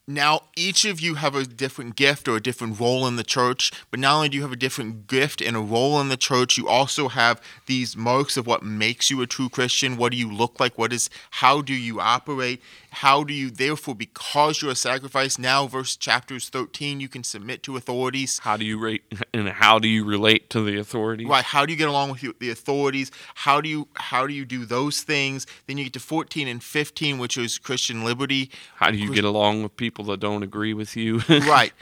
now 0.07 0.41
each 0.57 0.83
of 0.83 0.99
you 0.99 1.15
have 1.15 1.33
a 1.33 1.45
different 1.45 1.95
gift 1.95 2.27
or 2.27 2.35
a 2.35 2.41
different 2.41 2.77
role 2.79 3.07
in 3.07 3.15
the 3.15 3.23
church 3.23 3.71
but 3.89 3.99
not 3.99 4.15
only 4.15 4.29
do 4.29 4.35
you 4.35 4.43
have 4.43 4.51
a 4.51 4.57
different 4.57 5.07
gift 5.07 5.41
and 5.41 5.55
a 5.55 5.61
role 5.61 5.99
in 6.01 6.09
the 6.09 6.17
church 6.17 6.57
you 6.57 6.67
also 6.67 7.07
have 7.07 7.41
these 7.67 7.95
marks 7.95 8.35
of 8.35 8.45
what 8.45 8.63
makes 8.63 9.09
you 9.09 9.21
a 9.21 9.27
true 9.27 9.47
christian 9.47 9.95
what 9.95 10.11
do 10.11 10.17
you 10.17 10.29
look 10.31 10.59
like 10.59 10.77
what 10.77 10.91
is 10.91 11.09
how 11.31 11.61
do 11.61 11.73
you 11.73 12.01
operate 12.01 12.61
how 12.93 13.23
do 13.23 13.33
you 13.33 13.49
therefore 13.49 13.95
because 13.95 14.61
you're 14.61 14.71
a 14.71 14.75
sacrifice 14.75 15.39
now 15.39 15.65
verse 15.65 15.95
chapters 15.95 16.47
13 16.49 16.99
you 16.99 17.09
can 17.09 17.23
submit 17.23 17.63
to 17.63 17.75
authorities? 17.75 18.39
How 18.39 18.55
do 18.55 18.65
you 18.65 18.77
rate 18.77 19.03
and 19.33 19.49
how 19.49 19.79
do 19.79 19.87
you 19.87 20.05
relate 20.05 20.49
to 20.51 20.63
the 20.63 20.77
authorities? 20.77 21.27
Right 21.27 21.43
how 21.43 21.65
do 21.65 21.71
you 21.71 21.77
get 21.77 21.89
along 21.89 22.11
with 22.11 22.39
the 22.39 22.51
authorities? 22.51 23.11
How 23.35 23.61
do 23.61 23.69
you 23.69 23.87
how 23.95 24.27
do 24.27 24.33
you 24.33 24.45
do 24.45 24.65
those 24.65 25.01
things? 25.01 25.47
Then 25.65 25.77
you 25.77 25.85
get 25.85 25.93
to 25.93 25.99
14 25.99 26.47
and 26.47 26.63
15 26.63 27.17
which 27.17 27.37
is 27.37 27.57
christian 27.57 28.03
liberty. 28.03 28.51
How 28.75 28.91
do 28.91 28.97
you 28.97 29.13
get 29.13 29.23
along 29.23 29.63
with 29.63 29.75
people 29.75 30.05
that 30.05 30.19
don't 30.19 30.43
agree 30.43 30.73
with 30.73 30.95
you? 30.95 31.21
Right. 31.43 31.73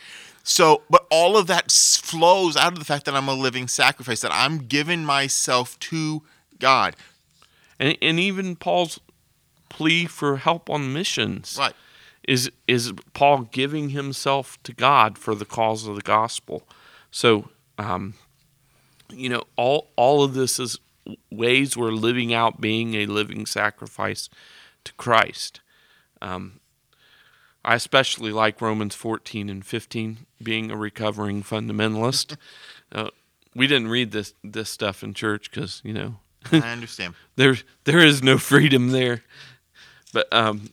So, 0.43 0.81
but 0.89 1.05
all 1.11 1.37
of 1.37 1.47
that 1.47 1.71
flows 1.71 2.57
out 2.57 2.73
of 2.73 2.79
the 2.79 2.85
fact 2.85 3.05
that 3.05 3.15
I'm 3.15 3.27
a 3.27 3.33
living 3.33 3.67
sacrifice, 3.67 4.21
that 4.21 4.31
I'm 4.33 4.59
giving 4.59 5.05
myself 5.05 5.77
to 5.79 6.23
God. 6.57 6.95
And, 7.79 7.97
and 8.01 8.19
even 8.19 8.55
Paul's 8.55 8.99
plea 9.71 10.05
for 10.05 10.37
help 10.37 10.69
on 10.69 10.91
missions. 10.91 11.55
Right. 11.57 11.73
Is 12.27 12.51
is 12.67 12.93
Paul 13.13 13.49
giving 13.51 13.89
himself 13.89 14.61
to 14.63 14.73
God 14.73 15.17
for 15.17 15.33
the 15.33 15.45
cause 15.45 15.87
of 15.87 15.95
the 15.95 16.01
gospel? 16.01 16.67
So, 17.09 17.49
um, 17.77 18.13
you 19.09 19.29
know, 19.29 19.43
all 19.55 19.89
all 19.95 20.23
of 20.23 20.33
this 20.33 20.59
is 20.59 20.77
ways 21.31 21.75
we're 21.75 21.91
living 21.91 22.33
out 22.33 22.61
being 22.61 22.93
a 22.95 23.05
living 23.05 23.45
sacrifice 23.45 24.29
to 24.83 24.93
Christ. 24.93 25.61
Um, 26.21 26.59
I 27.63 27.75
especially 27.75 28.31
like 28.31 28.61
Romans 28.61 28.95
14 28.95 29.49
and 29.49 29.65
15, 29.65 30.25
being 30.43 30.69
a 30.69 30.77
recovering 30.77 31.43
fundamentalist. 31.43 32.37
uh, 32.91 33.09
we 33.55 33.67
didn't 33.67 33.87
read 33.87 34.11
this 34.11 34.33
this 34.43 34.69
stuff 34.69 35.01
in 35.03 35.13
church 35.13 35.49
because 35.49 35.81
you 35.83 35.93
know 35.93 36.17
I 36.51 36.71
understand. 36.71 37.15
there 37.35 37.57
there 37.83 37.99
is 37.99 38.23
no 38.23 38.37
freedom 38.37 38.89
there. 38.89 39.23
But 40.11 40.27
um, 40.31 40.69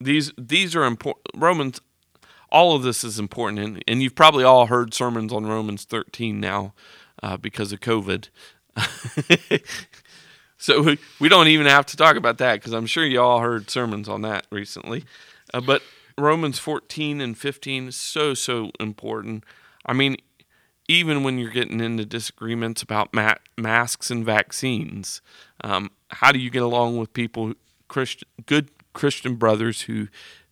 these 0.00 0.32
these 0.38 0.76
are 0.76 0.84
important. 0.84 1.26
Romans, 1.34 1.80
all 2.50 2.74
of 2.74 2.82
this 2.82 3.04
is 3.04 3.18
important, 3.18 3.58
and, 3.58 3.84
and 3.88 4.02
you've 4.02 4.14
probably 4.14 4.44
all 4.44 4.66
heard 4.66 4.94
sermons 4.94 5.32
on 5.32 5.46
Romans 5.46 5.84
13 5.84 6.40
now 6.40 6.74
uh, 7.22 7.36
because 7.36 7.72
of 7.72 7.80
COVID. 7.80 8.28
so 10.58 10.82
we, 10.82 10.98
we 11.18 11.28
don't 11.28 11.48
even 11.48 11.66
have 11.66 11.86
to 11.86 11.96
talk 11.96 12.16
about 12.16 12.38
that 12.38 12.54
because 12.54 12.72
I'm 12.72 12.86
sure 12.86 13.04
you 13.04 13.20
all 13.20 13.40
heard 13.40 13.70
sermons 13.70 14.08
on 14.08 14.22
that 14.22 14.46
recently. 14.50 15.04
Uh, 15.54 15.60
but 15.60 15.82
Romans 16.18 16.58
14 16.58 17.20
and 17.20 17.36
15 17.36 17.92
so 17.92 18.34
so 18.34 18.70
important. 18.80 19.44
I 19.84 19.92
mean, 19.92 20.16
even 20.88 21.22
when 21.22 21.38
you're 21.38 21.50
getting 21.50 21.80
into 21.80 22.04
disagreements 22.04 22.82
about 22.82 23.12
ma- 23.12 23.34
masks 23.56 24.10
and 24.10 24.24
vaccines, 24.24 25.20
um, 25.62 25.90
how 26.10 26.32
do 26.32 26.38
you 26.38 26.50
get 26.50 26.62
along 26.62 26.96
with 26.96 27.12
people 27.12 27.54
Christian, 27.88 28.28
good 28.46 28.70
Christian 28.92 29.36
brothers 29.36 29.82
who 29.82 30.08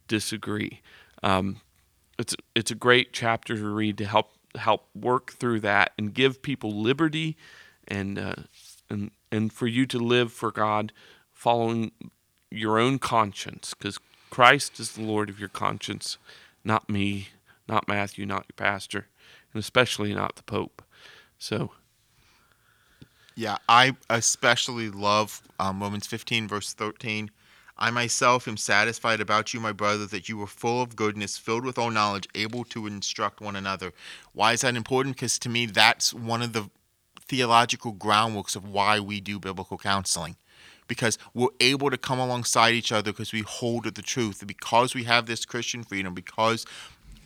disagree. 0.08 0.80
Um, 1.22 1.60
it's 2.18 2.36
it's 2.54 2.70
a 2.70 2.76
great 2.76 3.12
chapter 3.12 3.56
to 3.56 3.68
read 3.68 3.98
to 3.98 4.06
help 4.06 4.32
help 4.56 4.86
work 4.94 5.32
through 5.32 5.60
that 5.60 5.92
and 5.98 6.14
give 6.14 6.42
people 6.42 6.70
liberty 6.70 7.36
and 7.88 8.18
uh, 8.18 8.34
and 8.88 9.10
and 9.32 9.52
for 9.52 9.66
you 9.66 9.86
to 9.86 9.98
live 9.98 10.32
for 10.32 10.50
God 10.50 10.92
following 11.32 11.92
your 12.50 12.78
own 12.78 12.98
conscience 12.98 13.74
because 13.74 13.98
Christ 14.30 14.80
is 14.80 14.92
the 14.92 15.02
Lord 15.02 15.28
of 15.28 15.38
your 15.38 15.48
conscience, 15.48 16.18
not 16.64 16.88
me, 16.88 17.28
not 17.68 17.88
Matthew, 17.88 18.26
not 18.26 18.46
your 18.48 18.56
pastor, 18.56 19.08
and 19.52 19.60
especially 19.60 20.14
not 20.14 20.36
the 20.36 20.42
Pope. 20.42 20.82
So, 21.38 21.72
yeah, 23.36 23.56
I 23.68 23.96
especially 24.10 24.90
love 24.90 25.42
um, 25.58 25.80
Romans 25.82 26.06
15, 26.06 26.48
verse 26.48 26.72
13. 26.72 27.30
I 27.76 27.90
myself 27.90 28.46
am 28.46 28.56
satisfied 28.56 29.20
about 29.20 29.52
you, 29.52 29.58
my 29.58 29.72
brother, 29.72 30.06
that 30.06 30.28
you 30.28 30.38
were 30.38 30.46
full 30.46 30.80
of 30.80 30.94
goodness, 30.94 31.36
filled 31.36 31.64
with 31.64 31.76
all 31.76 31.90
knowledge, 31.90 32.28
able 32.34 32.64
to 32.66 32.86
instruct 32.86 33.40
one 33.40 33.56
another. 33.56 33.92
Why 34.32 34.52
is 34.52 34.60
that 34.60 34.76
important? 34.76 35.16
Because 35.16 35.38
to 35.40 35.48
me, 35.48 35.66
that's 35.66 36.14
one 36.14 36.42
of 36.42 36.52
the 36.52 36.70
theological 37.26 37.92
groundworks 37.92 38.54
of 38.54 38.68
why 38.68 39.00
we 39.00 39.20
do 39.20 39.40
biblical 39.40 39.78
counseling. 39.78 40.36
Because 40.86 41.18
we're 41.32 41.48
able 41.60 41.90
to 41.90 41.96
come 41.96 42.18
alongside 42.18 42.74
each 42.74 42.92
other 42.92 43.10
because 43.10 43.32
we 43.32 43.40
hold 43.40 43.84
to 43.84 43.90
the 43.90 44.02
truth. 44.02 44.46
Because 44.46 44.94
we 44.94 45.04
have 45.04 45.26
this 45.26 45.44
Christian 45.44 45.82
freedom, 45.82 46.14
because 46.14 46.66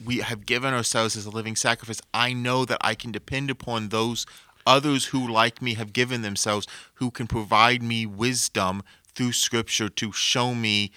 we 0.03 0.19
have 0.19 0.47
given 0.47 0.73
ourselves 0.73 1.17
as 1.17 1.27
a 1.27 1.31
living 1.31 1.57
sacrifice, 1.57 2.01
I 2.15 2.33
know 2.33 2.65
that 2.65 2.79
I 2.81 2.95
can 2.95 3.13
depend 3.13 3.51
upon 3.51 3.89
those 3.89 4.27
others 4.69 5.07
who, 5.07 5.27
like 5.27 5.63
me, 5.63 5.75
have 5.75 5.93
given 5.95 6.21
themselves, 6.23 6.67
who 6.95 7.11
can 7.11 7.27
provide 7.27 7.83
me 7.83 8.05
wisdom 8.05 8.83
through 9.15 9.33
Scripture 9.33 9.89
to 9.89 10.13
show 10.13 10.55
me 10.55 10.93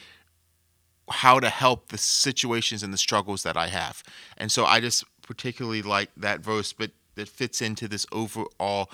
how 1.10 1.40
to 1.40 1.50
help 1.50 1.88
the 1.88 1.98
situations 1.98 2.84
and 2.84 2.94
the 2.94 2.98
struggles 2.98 3.44
that 3.44 3.58
I 3.58 3.68
have. 3.68 4.04
And 4.38 4.52
so 4.52 4.66
I 4.66 4.82
just 4.82 5.06
particularly 5.22 5.82
like 5.82 6.10
that 6.18 6.42
verse, 6.42 6.74
but 6.74 6.92
that 7.16 7.30
fits 7.30 7.62
into 7.62 7.88
this 7.88 8.06
overall 8.12 8.90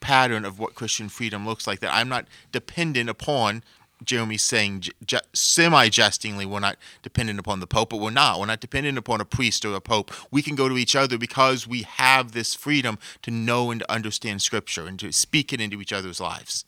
pattern 0.00 0.44
of 0.44 0.58
what 0.58 0.74
Christian 0.74 1.08
freedom 1.08 1.46
looks 1.46 1.66
like. 1.66 1.80
That 1.80 1.94
I'm 1.94 2.08
not 2.08 2.26
dependent 2.52 3.08
upon. 3.08 3.62
Jeremy's 4.04 4.42
saying 4.42 4.84
j- 5.04 5.18
semi 5.32 5.88
jestingly, 5.88 6.44
we're 6.44 6.60
not 6.60 6.76
dependent 7.02 7.38
upon 7.38 7.60
the 7.60 7.66
Pope, 7.66 7.90
but 7.90 8.00
we're 8.00 8.10
not. 8.10 8.38
We're 8.38 8.46
not 8.46 8.60
dependent 8.60 8.98
upon 8.98 9.20
a 9.20 9.24
priest 9.24 9.64
or 9.64 9.74
a 9.74 9.80
Pope. 9.80 10.12
We 10.30 10.42
can 10.42 10.54
go 10.54 10.68
to 10.68 10.76
each 10.76 10.94
other 10.94 11.18
because 11.18 11.66
we 11.66 11.82
have 11.82 12.32
this 12.32 12.54
freedom 12.54 12.98
to 13.22 13.30
know 13.30 13.70
and 13.70 13.80
to 13.80 13.90
understand 13.90 14.42
Scripture 14.42 14.86
and 14.86 14.98
to 15.00 15.12
speak 15.12 15.52
it 15.52 15.60
into 15.60 15.80
each 15.80 15.92
other's 15.92 16.20
lives. 16.20 16.64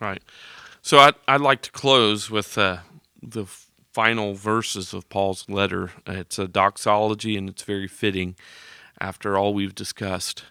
Right. 0.00 0.22
So 0.82 0.98
I'd, 0.98 1.14
I'd 1.26 1.40
like 1.40 1.62
to 1.62 1.72
close 1.72 2.30
with 2.30 2.56
uh, 2.56 2.78
the 3.22 3.46
final 3.92 4.34
verses 4.34 4.92
of 4.94 5.08
Paul's 5.08 5.48
letter. 5.48 5.90
It's 6.06 6.38
a 6.38 6.46
doxology 6.46 7.36
and 7.36 7.48
it's 7.48 7.62
very 7.62 7.88
fitting 7.88 8.36
after 9.00 9.36
all 9.36 9.52
we've 9.52 9.74
discussed. 9.74 10.44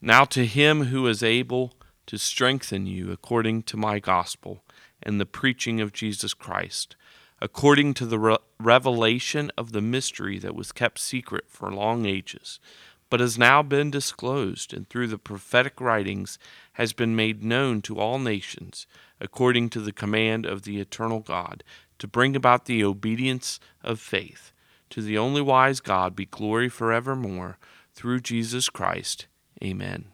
Now 0.00 0.24
to 0.26 0.46
him 0.46 0.84
who 0.84 1.06
is 1.08 1.22
able 1.22 1.74
to 2.06 2.16
strengthen 2.16 2.86
you 2.86 3.12
according 3.12 3.62
to 3.64 3.76
my 3.76 3.98
gospel 3.98 4.62
and 5.02 5.20
the 5.20 5.26
preaching 5.26 5.80
of 5.80 5.92
Jesus 5.92 6.34
Christ, 6.34 6.96
according 7.40 7.94
to 7.94 8.06
the 8.06 8.18
re- 8.18 8.38
revelation 8.58 9.50
of 9.56 9.72
the 9.72 9.80
mystery 9.80 10.38
that 10.38 10.54
was 10.54 10.72
kept 10.72 10.98
secret 10.98 11.44
for 11.48 11.72
long 11.72 12.06
ages, 12.06 12.60
but 13.08 13.20
has 13.20 13.36
now 13.36 13.62
been 13.62 13.90
disclosed 13.90 14.72
and 14.72 14.88
through 14.88 15.08
the 15.08 15.18
prophetic 15.18 15.80
writings 15.80 16.38
has 16.74 16.92
been 16.92 17.16
made 17.16 17.42
known 17.42 17.82
to 17.82 17.98
all 17.98 18.18
nations, 18.18 18.86
according 19.20 19.68
to 19.70 19.80
the 19.80 19.92
command 19.92 20.46
of 20.46 20.62
the 20.62 20.80
eternal 20.80 21.20
God, 21.20 21.64
to 21.98 22.06
bring 22.06 22.36
about 22.36 22.66
the 22.66 22.84
obedience 22.84 23.60
of 23.82 24.00
faith. 24.00 24.52
To 24.90 25.02
the 25.02 25.18
only 25.18 25.42
wise 25.42 25.80
God 25.80 26.16
be 26.16 26.26
glory 26.26 26.68
forevermore, 26.68 27.58
through 27.94 28.20
Jesus 28.20 28.68
Christ. 28.68 29.26
Amen. 29.62 30.06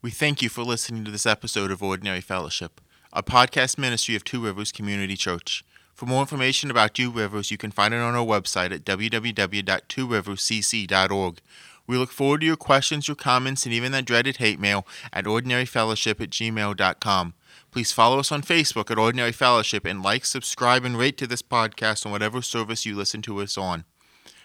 We 0.00 0.10
thank 0.10 0.42
you 0.42 0.48
for 0.48 0.64
listening 0.64 1.04
to 1.04 1.10
this 1.10 1.26
episode 1.26 1.70
of 1.70 1.82
Ordinary 1.82 2.20
Fellowship, 2.20 2.80
a 3.12 3.22
podcast 3.22 3.76
ministry 3.76 4.16
of 4.16 4.24
Two 4.24 4.42
Rivers 4.42 4.72
Community 4.72 5.16
Church. 5.16 5.62
For 5.94 6.06
more 6.06 6.22
information 6.22 6.70
about 6.70 6.94
Two 6.94 7.10
Rivers, 7.10 7.50
you 7.50 7.58
can 7.58 7.70
find 7.70 7.92
it 7.92 7.98
on 7.98 8.14
our 8.14 8.24
website 8.24 8.72
at 8.72 8.84
www.tworiverscc.org. 8.84 11.38
We 11.86 11.98
look 11.98 12.10
forward 12.10 12.40
to 12.40 12.46
your 12.46 12.56
questions, 12.56 13.08
your 13.08 13.16
comments, 13.16 13.66
and 13.66 13.74
even 13.74 13.92
that 13.92 14.06
dreaded 14.06 14.38
hate 14.38 14.58
mail 14.58 14.86
at 15.12 15.26
ordinaryfellowship 15.26 16.18
at 16.20 16.30
gmail.com. 16.30 17.34
Please 17.70 17.92
follow 17.92 18.18
us 18.18 18.32
on 18.32 18.40
Facebook 18.42 18.90
at 18.90 18.98
Ordinary 18.98 19.32
Fellowship 19.32 19.84
and 19.84 20.02
like, 20.02 20.24
subscribe, 20.24 20.84
and 20.84 20.96
rate 20.96 21.18
to 21.18 21.26
this 21.26 21.42
podcast 21.42 22.06
on 22.06 22.12
whatever 22.12 22.40
service 22.40 22.86
you 22.86 22.96
listen 22.96 23.20
to 23.22 23.40
us 23.40 23.58
on. 23.58 23.84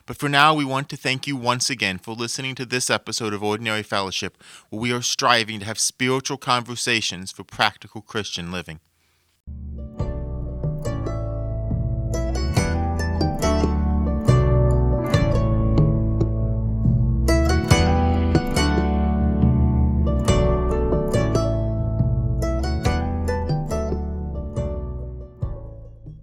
But 0.07 0.15
for 0.15 0.29
now, 0.29 0.53
we 0.53 0.63
want 0.63 0.87
to 0.89 0.97
thank 0.97 1.27
you 1.27 1.35
once 1.35 1.69
again 1.69 1.97
for 1.97 2.13
listening 2.13 2.55
to 2.55 2.65
this 2.65 2.89
episode 2.89 3.33
of 3.33 3.43
Ordinary 3.43 3.83
Fellowship, 3.83 4.41
where 4.69 4.79
we 4.79 4.93
are 4.93 5.01
striving 5.01 5.59
to 5.59 5.65
have 5.65 5.77
spiritual 5.77 6.37
conversations 6.37 7.33
for 7.33 7.43
practical 7.43 8.01
Christian 8.01 8.49
living. 8.49 8.79